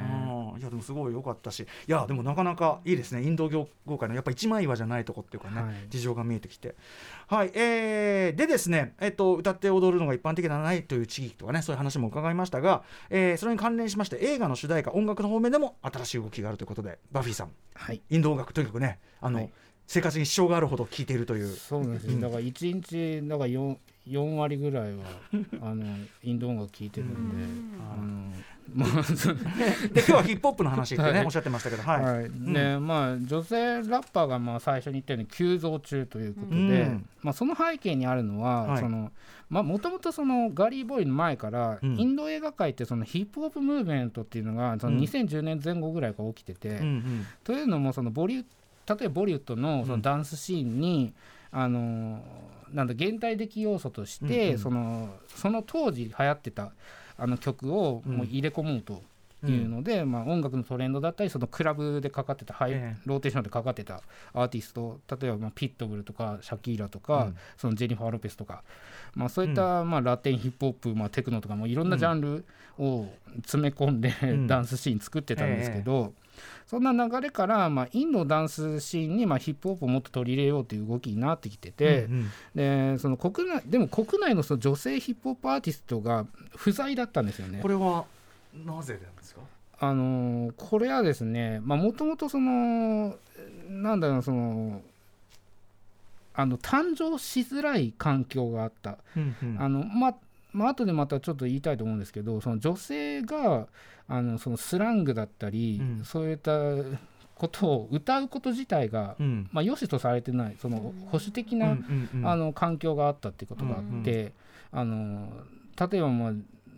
[0.54, 0.60] うん。
[0.60, 1.60] いやでもすごい良かったし。
[1.60, 3.22] いやでもなかなかいいですね。
[3.22, 5.74] インド業界のやっぱ一枚岩じゃないとこっていうかね、はい。
[5.88, 6.74] 事情が見えてきて。
[7.26, 17.50] はいえー、でですね、えっと、歌って踊るのが一般的ではないという地域とかねそういう話も伺いましたが、えーそれに関連しまして映画の主題歌音楽の方面でも新しい動きがあるということでバフィーさん。
[17.74, 18.02] はい。
[18.10, 19.52] インド音楽とにかくねあの、はい
[19.90, 21.48] 生活に支障があるほど聴いているという。
[21.48, 22.20] そうなんですよ、うん。
[22.20, 23.76] だから1日だから 4,
[24.06, 25.02] 4割ぐらいは
[25.68, 25.84] あの
[26.22, 27.44] インド音楽聴いてるんで、
[27.92, 29.40] あのまあそ で
[29.94, 31.24] 今日はヒップホップの話ってね、はい。
[31.24, 32.30] おっしゃってましたけどはい、はい。
[32.30, 37.06] でまあ女性ラッパーがまあ最初に言ったように急増中ということで、うん。
[37.22, 38.80] まあ、その背景にあるのは、はい。
[38.80, 39.10] その
[39.48, 41.98] まあもともとそのガリー・ボーイの前から、うん。
[41.98, 45.02] インド映画界ってそのヒップホップムーブメントっていうのがそのうん。
[45.02, 47.26] 2010年前後ぐらいから起きてて、うんうん。
[47.42, 48.44] というのもそのボリュ
[48.90, 51.12] 例えばボリウッドのそのダンスシーンに、
[51.52, 52.20] あの
[52.72, 56.72] なんだ現代的要素として、うんうんそのその当時流行ってた
[57.16, 59.02] あの曲をもう入れ込もうと
[59.46, 63.02] いうので、まあ、音楽のトレンドだったりそのクラブでかかってたハイ、ええ。
[63.06, 67.36] ローテーションでかかってたアーティスト例えばまあピットブルとかシャキーラとか、うん。
[67.56, 68.62] そのジェニファー・ロペスとか、
[69.14, 72.44] まあ、そういった、まあ、ラテンヒップホップ、まあ、テクノとかもいろんなジャンル
[72.78, 73.06] を
[73.42, 74.46] 詰め込んで、ん。
[74.46, 76.12] ダンスシーン作ってたんですけど、
[76.66, 82.94] そんな流れから、まあ、インドダンスシーンに、まあ、ヒップホップをもっと取り入れようという動きになってきてて、うんうん。
[82.94, 87.58] でその国内でも国内のその女性ヒップホップアーティストが不在だったんですよね。
[87.60, 87.68] こ。
[87.68, 88.04] れは
[88.54, 89.40] なぜなんですか？
[89.78, 93.16] あのーこれはですねもともとその
[93.68, 94.82] なんだろうその
[96.34, 98.98] あの誕生しづらい環境があった。
[99.16, 99.56] うんうん。
[99.60, 100.14] あのま
[100.52, 103.68] まあ後でまたちょっと言いたいと思うんですけどその女性が
[104.08, 106.04] あのそのスラングだったり、うん。
[106.04, 106.58] そういった
[107.36, 109.48] ことを歌うこと自体が、うん。
[109.52, 114.32] まあ、良しとされてないその保守的な、うんうんうんあの環境があったっていうことがあって、
[114.72, 115.32] あの
[115.90, 116.32] 例えばまあ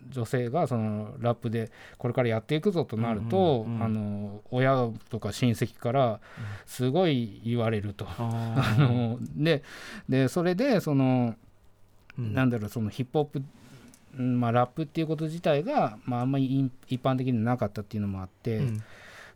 [0.08, 6.20] 女性がそのラップでこれからやっていくぞとなると、あの親とか親戚から
[6.66, 8.06] すごい言われると。
[8.08, 9.62] ああので
[10.08, 13.42] でそれでその、ーなんだろうそのヒップホップ
[14.18, 18.82] うんまあ、ラップっていうこと自体が、まあ、あんまり一一般的になかったっていうのもあって、うん。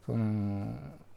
[0.04, 0.74] その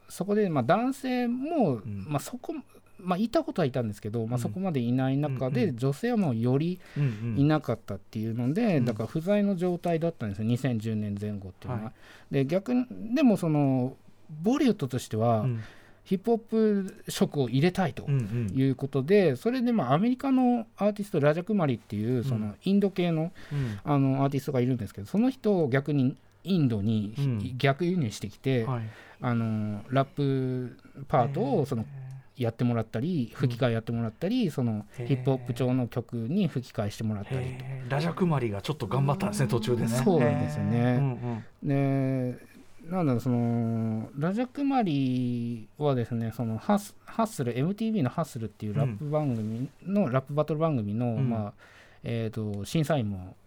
[0.08, 2.06] そこでまあ男性も、ん。
[2.08, 2.54] まあ、そこ、
[3.02, 5.76] まあ、いたことはいたんですけど、まあ、うんそこまでいない中で、うんうん。
[5.76, 7.38] 女性はもうよりうんうん。
[7.38, 8.84] いなかったっていうので、うん。
[8.84, 10.48] だから不在の状態だったんですよ。
[10.48, 11.84] 2010年前後っていうのは。
[11.84, 11.90] は
[12.30, 12.34] い。
[12.34, 13.96] で逆にでもその
[14.42, 15.60] ボリウッドとしては、うん。
[16.04, 18.04] ヒップホップ色を入れたいと。
[18.08, 18.18] うん
[18.52, 18.58] うん。
[18.58, 23.78] いうことでそれでまあアメリカのアーティストラジャクマリっていうそのインド系のうん。
[23.84, 27.58] あのアーティストがいるんですけどその人を逆にインドにうん。
[27.58, 28.82] 逆輸入してきて、はい。
[29.22, 30.76] あのラップ
[31.06, 31.84] パートをその
[32.40, 37.64] やってもらったり吹き替えやってもらったり、そのヒップホップ調の曲に吹き替えしてもらったりと。
[37.90, 39.88] ラジャクマリがちょっと頑張ったんですね途中でね。
[39.88, 41.68] そうなんですよねうんうん。
[41.68, 42.50] で
[42.88, 51.28] なんだろうそのラジャクマリはですねそのハッスハッスル MTV のハッスルっていうラップ番組の、ラップバトル番組の、うん。
[51.28, 51.52] まあ
[52.02, 53.39] えー、と審査員もうん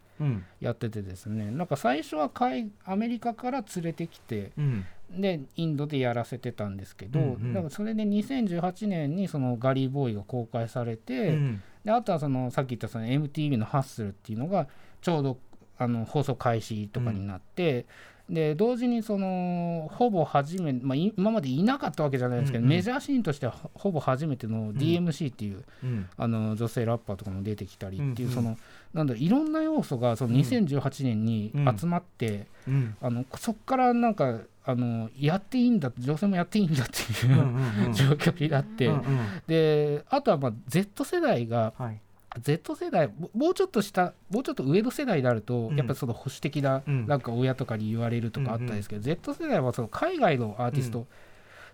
[0.59, 1.51] やっててですね。
[1.51, 4.85] なんか最初は海アメリカから連れてきてうん。
[5.15, 7.53] でインドでやらせてたんですけど、うんうん。
[7.53, 11.63] だからそれで2018年にそのガリーボーイが公開されて、うん。
[11.85, 14.67] であとはそのさっき言ったその MTV のハッスルっていうのが
[15.01, 15.37] ちょうど
[15.77, 17.85] あの放送開始とかになって、
[18.29, 22.75] で同時にそのほぼ初め、まあ、い今までいなかったわけじゃないですけど、うんうん。
[22.75, 26.09] メジャーシーンとしてはほほぼ初めての DMC っていう、うん。
[26.17, 28.35] あの女性ラッパーとかも出てきたりっていう、うんうん。
[28.35, 28.57] その
[28.93, 32.95] なんだいろんな要素がその2018年に集まって、うん。
[33.01, 37.41] あのそこからなんかあのやっていいんだ女性もやっていいんだっていう、うんう
[37.83, 37.93] んうん。
[37.93, 39.03] 状況になって、うんうん。
[39.47, 41.99] であとはまあ Z 世代がはい。
[42.41, 45.75] Z 世代ももうちょっと下もうちょっと上の世代になると、うん。
[45.75, 47.07] やっぱりその保守的な、うん。
[47.07, 51.07] なんか親とかに言われるとかあったんですけど、Z 世代はその海外のアーティスト、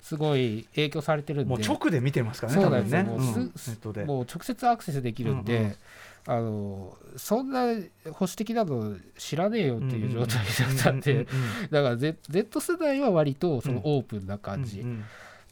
[0.01, 1.49] すごい影響されてるんで。
[1.49, 4.05] もう直で見てますからねそうなんですよ、多分ね。
[4.05, 4.17] もうん。
[4.17, 5.75] もう直接アクセスできるんで、うんうん。
[6.27, 7.65] あのそんな
[8.11, 11.25] 保守的だと知らねえよっていう状態だったんで、うんうん
[11.71, 13.81] だから Z, Z 世代は割とそのうん。
[13.97, 15.03] オープンな感じ、うんうん。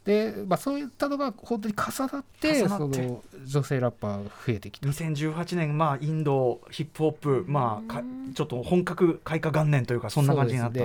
[0.04, 2.96] で、まあ、そういったのが本当に重なって重なって。
[2.96, 4.88] その女性ラッパーが増えてきた。
[4.88, 8.02] 2018年まあインドヒップホップまあか
[8.34, 10.80] ちょっと本格開花元年というかそんな感じになった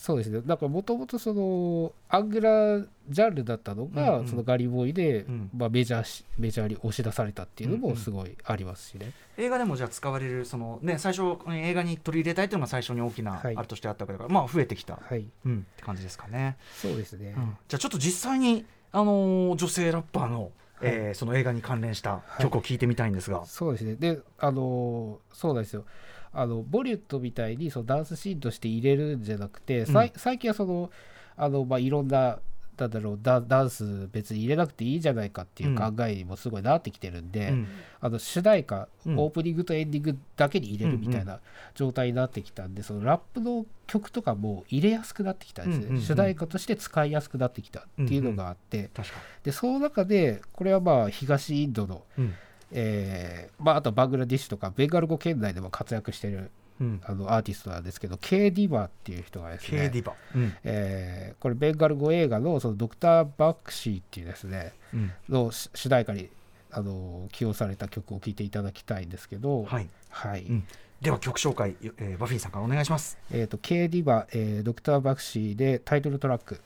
[0.00, 0.40] そうですね。
[0.46, 2.80] だからもともとそのアングラ
[3.10, 4.28] ジャンルだったのが、うんうん。
[4.28, 5.50] そのガリボーイで、うん。
[5.54, 7.90] まあ、メジャーしメジャーに押し出されたっていうのうんうん。
[7.90, 9.12] もすごいありますしね。
[9.36, 13.54] 映画でもじゃあ使われるそのね最初映画に取り入れたいというのが最初に大きなはい。
[13.54, 15.26] あれとしてあったわけだから、まあ増えてきた、はい。
[15.44, 17.56] うん、って感じですかね、そうですね、うん。
[17.68, 23.96] じゃあちょっと実際にあのー女性ラッパーの、えーその映画に関連した曲を聴いてみたいんですが、そうですね。
[23.96, 25.84] であのそうなんですよ
[26.32, 30.90] あのボリュッドみたいにそのダンスシーンとして入れるんじゃなくて、さい最近はその
[31.36, 32.38] あの、まあ、いろんな
[32.80, 37.68] なんだろうダダンス別に入れなくていいじゃないかっていう考えにもすごいなってきてるんで、うん。
[38.00, 39.18] あの主題歌、うん。
[39.18, 41.40] オープニングとエンディングだけに入れるみたいな
[41.74, 46.02] 状態になってきたんで、そのラップの曲とかも入れやすくなってきたんですね、うんうんうん。
[46.02, 52.34] 主題歌として使いやすくなってきたっていうのがあって、確かでその中でこれはまあ東インドの、うん
[52.72, 56.50] えーまあ、あとバングラディッシュとかベンガル語圏内でも活躍してる
[56.80, 60.52] うん、あのアーティストなんですけど K・ ディバっていう人がです K ねディバ、うん。
[60.64, 65.12] えーこれベンガル語映画のそのドクター・バックシーっていうですねうん。
[65.28, 66.30] の主主題歌に
[66.70, 69.88] あの起用された曲を聴いていただきたいんですけど、はい。
[70.08, 70.44] はい。
[70.44, 70.64] うん。
[71.02, 73.18] では曲紹介、えーバフィーさんからお願いします。
[73.30, 76.60] えー、と K・ ディバ、えードクター・バクシーでタイトルトラック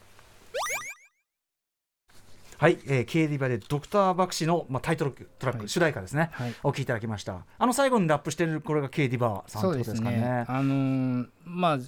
[2.64, 5.68] はい、えー、K ディバでドクターバクシの、まあ、タイトルトラック、はい。
[5.68, 6.54] 主題歌ですね、はい。
[6.62, 7.44] お聴きいただきました。
[7.58, 10.16] あの最後にラップしてるこれが K ディバさんってそうですことですかね。
[10.16, 11.78] ねあのーまあ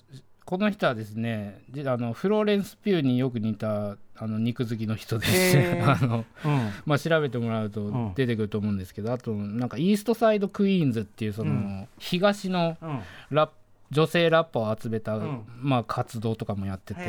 [0.44, 6.70] この人はですねじあのフローレンス・ピューによく似たあの肉好きの人でして あの、うん。
[6.84, 7.70] まあ、調べてもらううん。
[7.70, 11.88] と出てくると思うんですけど、あとなんかイーストサイド・クイーンズっていうその、うん。
[11.98, 13.00] 東のうん。
[13.30, 13.54] ラップ
[13.92, 15.44] 女性ラッパーを集めた、うん。
[15.56, 17.00] まあ、活動とかもやってて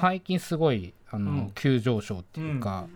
[0.00, 1.50] 最近すごいあの、うん。
[1.54, 2.86] 急上昇っていうか、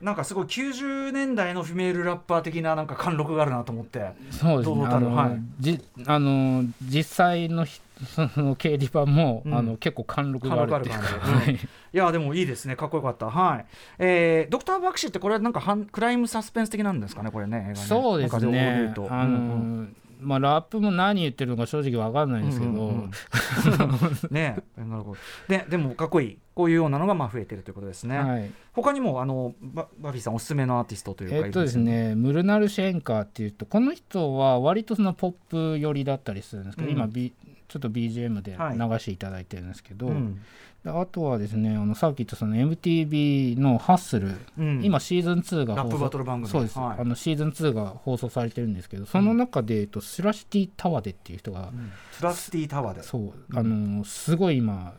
[0.00, 4.12] なんかすごい90年代のフィメールラッパー的ななんか貫禄があるなと思って。
[4.30, 4.86] そうですね。
[4.86, 5.40] あの、はい。
[5.60, 7.80] じあの実際のひ
[8.14, 9.54] その経理版も、うん。
[9.54, 11.54] あの結構貫禄があるっていうか、はい。
[11.54, 11.58] い
[11.92, 12.76] やでもいいですね。
[12.76, 13.28] かっこよかった。
[13.28, 13.66] はい、
[13.98, 17.74] えー、ドクター・バクシーってこれはなんかハンクライムサスペンス的なんですかねこれねね。
[17.74, 18.94] そうですね。
[19.10, 19.36] あの、うんう
[19.82, 23.10] んまあラップも何言ってるのか正直わかんないんですけど、うんうんうん。
[24.30, 25.16] ねなるほど。
[25.48, 26.38] ででもかっこいい。
[26.54, 37.32] こういうようなのがまあ増えてるということですね、はい、他にもあのババフィーさんおすすめのアーティストというかえっとですねムルナルシェンカーっていうとこの人は割とそのポップ寄りだったりするんですけど、うん今、B、
[37.66, 40.38] ちょっと BGM ではい流していただいてるんですけど、うんで
[40.84, 44.82] あとはですねあのさっき言ったその MTV の「ハッスル」うん。
[44.82, 46.50] 今シーズン2がラップ放送バトル番組。
[46.50, 47.00] そうです、はい。
[47.00, 51.92] あのシーズン2が放送されてるんですけどその中で、えっと、スラシティ・タワデっていう人が、うん。
[52.12, 53.02] スラスティタワーで。
[53.02, 54.94] そうあのすごい今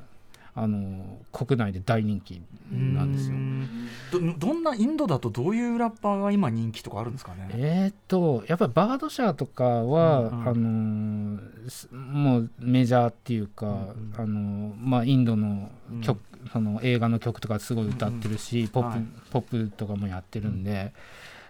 [0.54, 2.42] あの国内で大人気
[2.72, 3.36] なんですよ。
[4.12, 7.50] どどんなインドだとどういうラッパーが今人気とかあるんですかね？
[7.54, 10.48] えーっとやっぱりバードシャーとかは、うんうん。
[10.48, 15.70] あのもうメジャーっていうか、うんあのーまあ、インドの
[16.02, 16.20] 曲、
[16.52, 19.06] その映画の曲とかすごい歌ってるし、ポップはい。
[19.32, 20.92] ポップとかもやってるんで、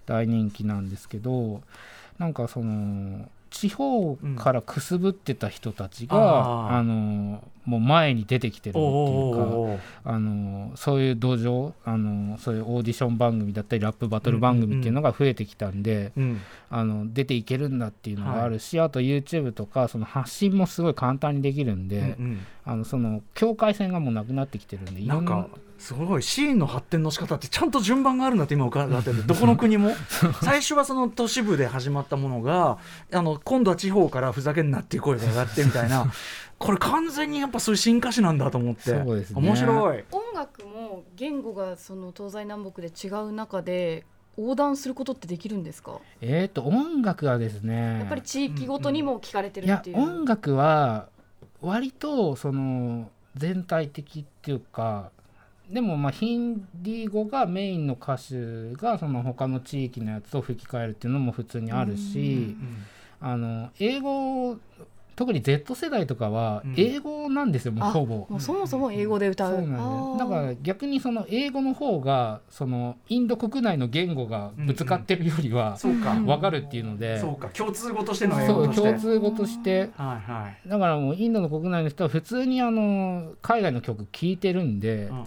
[0.06, 1.62] 大人気なんですけど
[2.20, 6.76] なんかその地方からくすぶってた人たちが、あー。
[6.78, 9.82] あのーもう前に出てきてるっていうか。
[10.04, 16.42] あのそういう土壌あのそういうオーディション番組だったりラップバトル番組っていうのが増えてきたんで、うん
[16.72, 22.40] あの出ていけるんだっていうのがあるし、あと YouTube とかその発信もすごい簡単にできるんで、うんうん。
[22.66, 25.50] あのその境界線がもうなくなってきてるんでいろんななんか
[25.82, 29.90] すごいシーンの発展の仕方ってちゃんと順番があるんだって今伺ってる どこの国も？
[30.44, 32.78] 最初はその都市部で始まったものが
[33.12, 36.06] あの今度は地方からふざけんなっていう声が上がってみたいな。
[36.60, 38.82] これ完全にやっぱそういう進化史なんだと思って。
[38.92, 39.42] そうですね。
[39.42, 40.04] 面白い。
[40.12, 44.06] 音楽も言語がその東西南北で違う中で
[44.38, 51.08] 横断することってできるんですか、えー、と音楽はですねやっぱり地域ごとにも聞かれてるっていう、音楽は
[51.62, 55.12] 割とその全体的っていうか
[55.72, 62.56] でもまあヒンディー語がメインの歌手がその他の地域のやつを吹き替えるっていうのも普通にあるし
[63.22, 64.58] あの英語
[65.16, 66.74] 特に Z 世代とかはうん。
[66.78, 68.16] 英語なんですよ、もうあほぼ。
[68.30, 69.52] もうそもそも英語で歌う。
[69.52, 70.20] そうなんです。
[70.20, 77.50] だから逆にその英語の方がそのインド国内の言語がぶつかってるよりはそうか、うん分かるっていうので、そうか。
[77.50, 78.88] 共通語としての英そう語として。
[78.88, 79.90] 共通語として。
[79.96, 80.70] はいはい。
[80.70, 85.26] だからもうインドの国内の人は普通にあの海外の曲聴いてるんで、うんうん。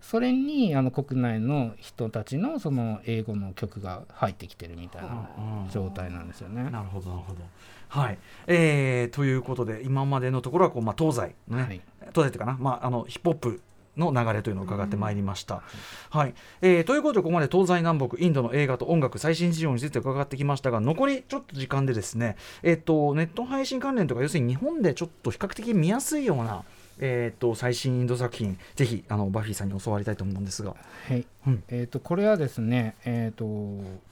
[0.00, 5.28] それにあの国内の人たちのその英語の曲が入ってきてるみたいな
[5.64, 5.70] うん。
[5.70, 6.70] 状態なんですよね。
[6.70, 7.40] なるほどなるほど。
[7.88, 11.80] はい、えー、ということで今までのところはこう、まあ、東西のね、はい。
[12.12, 13.60] 東西っていうかな、まあ、あのヒップホップ
[13.98, 15.62] の流れというのを伺ってまいりました。
[16.10, 16.34] はい。
[16.62, 26.64] えーということでここまで東西南北インドの映画と音楽最新事情について伺ってきましたが残りちょっと時間でですね、えー、とネット配信関連とか要するに日本でちょっと比較的見やすいような、
[27.00, 30.76] えー、と最新インド作品ぜひあのバフィーさんに教わりたいと思うんですが。
[31.08, 31.26] はい。
[31.46, 31.64] うん。
[31.68, 33.44] えー、とこれはですね、えー、と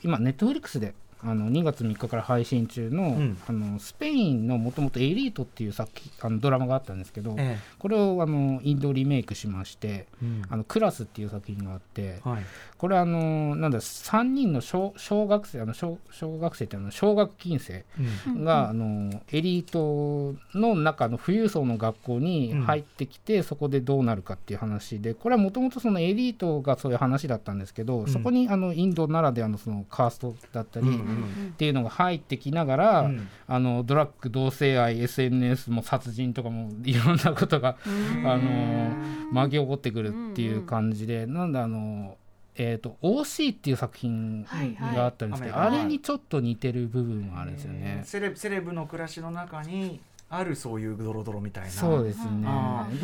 [0.02, 3.38] 今ネットフリックスであの2月3日から配信中の,、ん。
[3.48, 12.42] あのスペインのもともと「エリート」っていう作品あのドラマがあったんですけど、えこれをあのインドリメイクしましてーうん「あのクラス」っていう作品があってはい。
[12.78, 17.84] これあのなんだ3人の小小学生あの小小学生ってあの小学金生
[18.26, 18.44] うん。
[18.44, 28.08] が、あのエリートの中の富裕層の学校に入ってきて、そこでどうなるかっていう話でこれはもともとそのエリートがそういう話だったんですけど、ん。
[28.08, 37.76] そこにあのインドならではのそのカーストだったり、うんっていうのが入ってきながら、うんあのドラッグ同性愛 SNS も殺人とかもいろんなことが
[38.24, 38.92] あの
[39.30, 42.16] 巻き起こってくるっていう感じで、なんであの。
[42.58, 44.46] えー、と OC っていう作品
[44.94, 48.00] があったんですけど、アメリカあれにちょっと似てる部分があるんですよね。
[48.02, 52.48] セレブセレブの暮らしの中にあるそういうドロドロみたいなそうですね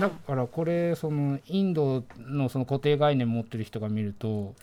[0.01, 4.55] だからこれそのインドのその固定概念持ってる人が見ると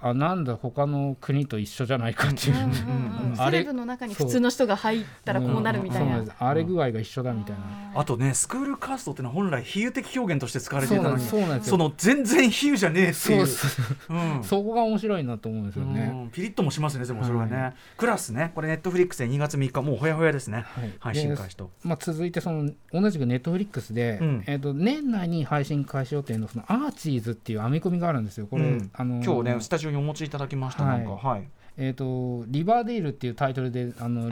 [0.00, 6.06] あなんだ他の国と一緒じゃないかっていう、うんうんあれセレブの中に普通の人が入ったらこうなるみたいな。
[6.06, 6.36] うんそうなんです。
[6.38, 11.70] 荒れ具合が一緒だみたいな、あとねスクールカーストってのは本来比喩的表現として使われていたのにそうなんですよ。
[11.70, 13.12] その全然比喩じゃねえっていう。
[13.12, 13.82] そうそ
[14.14, 14.44] ううん。
[14.44, 16.30] そこが面白いなと思うんですよね、うん。
[16.30, 18.52] ピリッともしますねでもそれはね、はクラスね。
[18.54, 20.92] これネットフリックスで2月3日もうほやほやですね、はい。
[20.98, 21.70] 配で信開始と。
[21.82, 24.44] まあ、続いてその同じくネットフリックスで、うん。
[24.46, 28.46] えー、と年内に配信開始予定のそのアーチーズっていう編み込みがあるんですよ。
[28.46, 28.90] これ、うん。
[28.92, 30.98] あの今日ねスタジオにお持ちいただきました、はい。
[30.98, 31.48] なんかはい。
[31.76, 34.30] えー、とリバーデイルっていうタイトルであの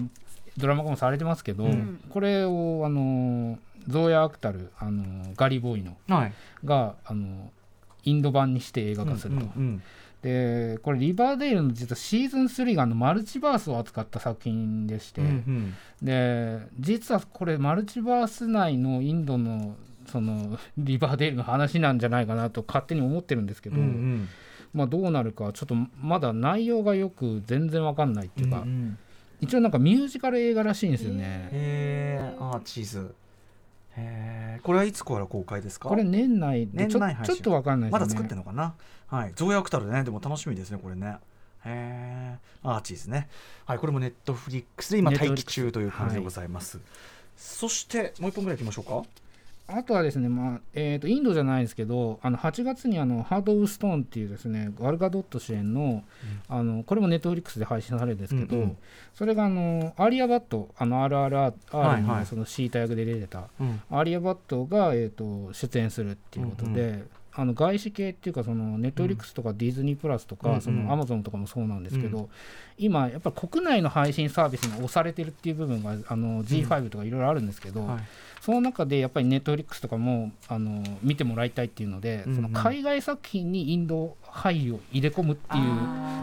[0.56, 2.00] ドラマ化もされてますけど、うん。
[2.10, 6.32] これをあのゾーヤ・アクタルあのガリーボーイのはい。
[6.64, 7.50] があの
[8.04, 9.44] インド版にして映画化すると。
[9.44, 9.82] うんうん
[10.22, 15.74] でこれリバーデイルの実はシーズン3があのマルチバースを扱った作品でして、うんうん。
[16.00, 19.74] で実はこれマルチバース内のインドの
[20.06, 24.28] そのリバーデールの話なんじゃないかなと勝手に思ってるんですけど、うんうん
[24.72, 28.98] まあどうなるかちょっとまだ内容がよく全然わかんないっていうか、うんうん
[29.40, 31.48] 一応なんかミュージカル映画らしいんですよね。
[31.50, 32.44] へー。
[32.44, 33.12] アーチーズ。
[34.62, 35.88] これはいつから公開ですか？
[35.88, 37.34] これ年内でちょ年内配信。
[37.34, 38.06] ちょっとわかんないですよね。
[38.06, 38.74] まだ作ってんのかな？
[39.08, 39.32] はい。
[39.34, 41.16] 増薬たるねでも楽しみですねこれね。
[41.64, 43.28] へえアーチーズね。
[43.66, 46.78] はいこれもネットフリックスで今待機中という感じでございます、
[47.36, 49.02] そしてもう一本ぐらいいきましょうか
[49.68, 56.02] あとはですね、まあえー、とインドじゃないですけどあの8月にあのハート・オブ・ストーンっていうですねガルガドット主演の,、
[56.48, 58.76] あのこれもネットフリックスで配信されるんですけど、うんうん。
[59.14, 62.20] それがあのアーリア・バットあの RRR はいはい。
[62.20, 63.80] のそのシータ役で出てた、うん。
[63.90, 67.04] アーリア・バットが、えー、と出演するっていうことで、
[67.34, 70.60] あの外資系っていうかそのネットフリックスとかディズニープラスとか、うんうん。
[70.60, 72.28] そのアマゾンとかもそうなんですけど、うん。
[72.76, 78.00] 今やっぱり国内の配信サービスに押されてるっていう部分があの G5 とかいろいろあるんですけど、はい
[78.42, 82.36] その中でやっぱりネットフリックスとかもあの見てもらいたいっていうので、うんうん。
[82.36, 85.64] その海外作品にインド俳優を入れ込むっていう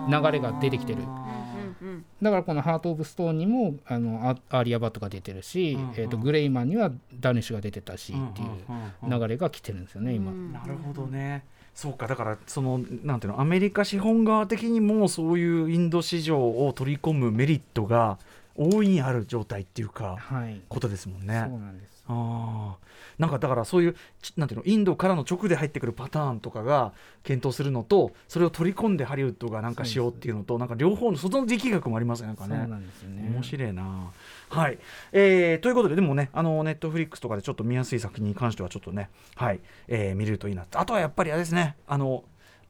[0.10, 1.02] 流れが出てきてる。
[1.02, 5.94] うんだからこの「ハート・オブ・ストーン」にもあのアアーリア・バットが出てるし、うんうん。
[5.96, 6.92] えー、とグレイマンには
[7.22, 10.32] ダニッシュが出てたしっていう流れが来てるんですよね今。
[10.32, 10.52] うん。
[10.52, 11.46] なるほどね。
[11.74, 18.20] そうかだからそのなんていうのアメリカ資本側的にもそういうインド市場を取り込むメリットが
[18.56, 21.34] 大いにある状態っていうかはい、ことですもんそうね。
[21.36, 22.90] なんですああ
[23.20, 26.94] なんかだからそういうちなんていうのインドからの直で入ってくるパターンとかが
[27.24, 32.66] 検討するのとそれを取り込んでハリウッドがなんかしようっていうのとなんか両方のその力学もありますねなんかそうね。
[32.66, 33.30] なんですよね。
[33.32, 34.12] 面白いな。
[34.50, 34.80] はい、
[35.12, 40.66] えーということででもねあのネットフリックスとかでちょっと見やすい作品に関してはちょっとねはい、えー見れるといいな。
[40.74, 41.76] あとはやっぱりあれですね。
[41.88, 42.24] あの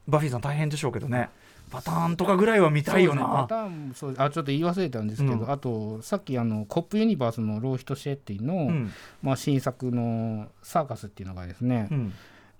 [0.08, 1.30] バフィーさん大変でしょうけどね
[1.70, 3.48] パターンとかぐらいは見たいよそうですねパな。
[3.48, 5.50] ターンもそうあちょっと言い忘れたんですけど、うん。
[5.50, 8.90] あとさっきあのコップユニバースのローヒト・シェッティの、うん。
[9.22, 12.12] まあ、新作の「サーカス」っていうのがですね、うん。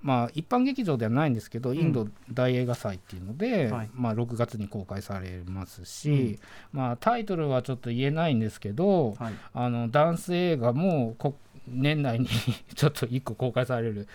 [0.02, 3.90] まあ、一般劇場ではないんですけど、インド大映画祭っていうので、はい。
[3.92, 6.38] まあ、6月に公開されますし、
[6.72, 9.34] まあ、タイトルはちょっと言えないんですけど、はい。
[9.52, 11.36] あのダンス映画もこ
[11.70, 12.28] 年内に
[12.74, 14.08] ちょっと1個公開される、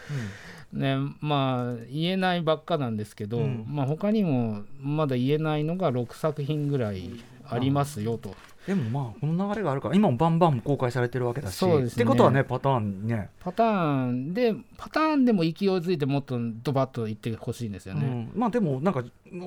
[0.74, 3.66] ね、まあ言えないばっかなんですけど、うん。
[3.68, 7.10] まあ、他にもまだ言えないのが6作品ぐらい
[7.48, 8.36] ありますよと。
[8.68, 11.86] でもまあこの流れがあるから今もバンバン公開されてるわけだしね。
[11.86, 13.30] ってことはねパターンね。
[13.40, 18.06] パターンでパターンでも勢いづいてもっとドバッといってほしいんですよね。
[18.06, 19.04] うん、まあでもなんか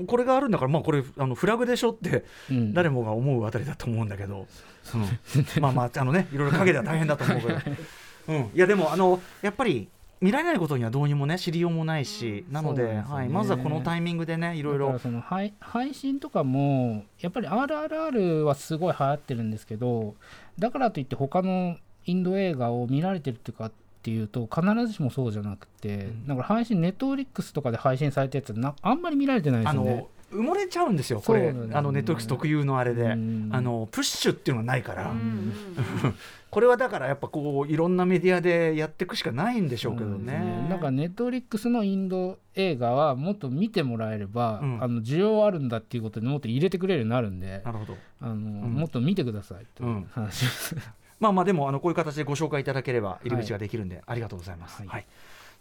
[0.06, 2.74] これがあるんだからまあこれあのフラグでしょってうん。
[2.74, 4.46] 誰もが思うあたりだと思うんだけど、
[4.94, 5.62] うん。
[5.62, 7.54] まあまああのねいろいろ陰では大変だと思うけど、
[8.28, 9.88] うん、いやでもあのやっぱり
[10.20, 13.04] 見られないことにはどうにもね知りようもないし、なのでね。
[13.08, 14.98] はい、まずはこのタイミングでねいろいろ。
[14.98, 20.14] その配配信とかもやっぱり RRR はすごい流行ってるんですけど
[20.58, 26.26] だからといって他のインド映画を見られてるっていうかっていうと必ずしもそうじゃなくて、ん。
[26.26, 29.96] だから配信ネットフリックスとかで配信されたやつなあんまり見られてないですあよね。
[29.96, 30.08] の。
[30.32, 31.52] 埋もれちゃうんですよこれ。
[31.52, 35.52] ねあのネットフリックス特有のあれで、うんあのプッシュっていうのがないから、うん
[36.50, 40.66] これはだからやっぱこういろんなメディアでやっていくしかないんでしょうけどね。
[40.70, 44.82] なんかネットフリックスのインド映画はもっと見てもらえれば、うん。
[44.82, 47.96] あの需要あるんだっていうことにもっと入れてくれるようになるんでなるほど。
[48.22, 50.76] あの、もっと見てくださいという話です。
[51.20, 54.78] まあまあでもあのこういう形でご紹介いただければ入り口ができるんで、ありがとうございます。
[54.78, 54.88] はい。
[54.88, 55.06] はい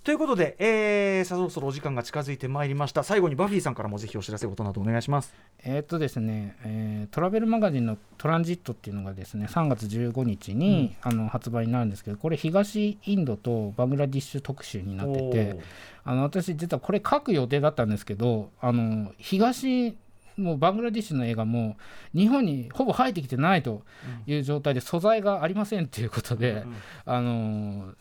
[0.07, 3.03] ということで、えー、さあそろそろお時間が近づいてまいりました。
[3.03, 5.35] 最後にバフィーさんからもぜひお知らせことなどお願いします。
[5.65, 15.59] えーっとですね、えートラベルマガジンのトランジットっていうのがですね3月15日に、あの発売になるんですけどこれ東インドとバングラディッシュ特集になってて
[16.05, 19.93] あの私実はこれ書く予定だったんですけどあの東
[20.37, 21.75] もうバングラディッシュの映画も
[22.15, 23.81] 日本にほぼ入ってきてないと
[24.25, 26.63] いう状態で素材がありませんっていうことで、
[27.05, 27.93] あの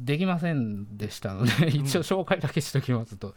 [0.00, 3.34] できませんでしたので、一応紹介だけしておきますと。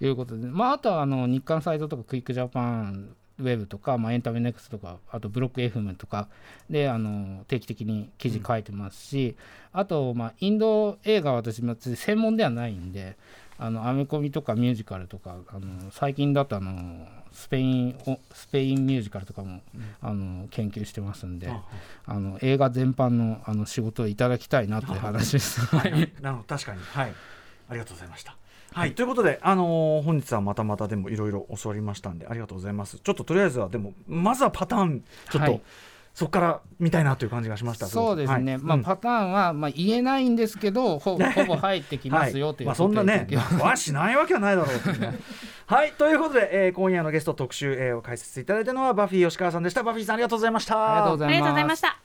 [0.00, 6.28] いうことで、まあ、あとはあの日刊サイゾーとかクイックジャパンウェブとか、まあ、エンタメネクストとかあとブロック FM とか
[6.70, 9.36] であの定期的に記事書いてますし、
[9.72, 11.62] あと、まあ、インド映画は私
[11.96, 13.16] 専門ではないんで
[13.58, 19.60] あのアメコミとかミュージカルとかあの最近だとあのスペインスペインミュージカルとかも、
[20.00, 21.50] あの研究してますんで、
[22.06, 25.60] あの映画全般のあの仕事をいただきたいなという話です。
[25.60, 25.90] はい、
[26.20, 26.44] なるほど。
[26.48, 26.80] 確かに。
[26.80, 27.14] はい。
[27.68, 28.36] ありがとうございました。
[28.72, 32.98] はい、ということで、あのー、本日はまたまたでもいろいろ教わりましたんでありがとうございます。
[32.98, 35.62] ちょっととりあえずはでもまずはパターンちょっと、はい、
[36.14, 43.26] そこから見たいなという感じがしましたそうですね、はい、まあ、パターンは、まあ、言えないんですけどほ ほぼ入ってきますよという、まあ、そんなね
[43.60, 45.18] はしないわけはないだろうというね。
[45.66, 45.92] はい。
[45.92, 49.82] ということで、えー、今夜のゲスト特集、えー、を解説いただいたのはバフィー吉川さんでした。
[49.82, 50.92] バフィーさんありがとうございました。
[50.92, 51.98] ありがとうございました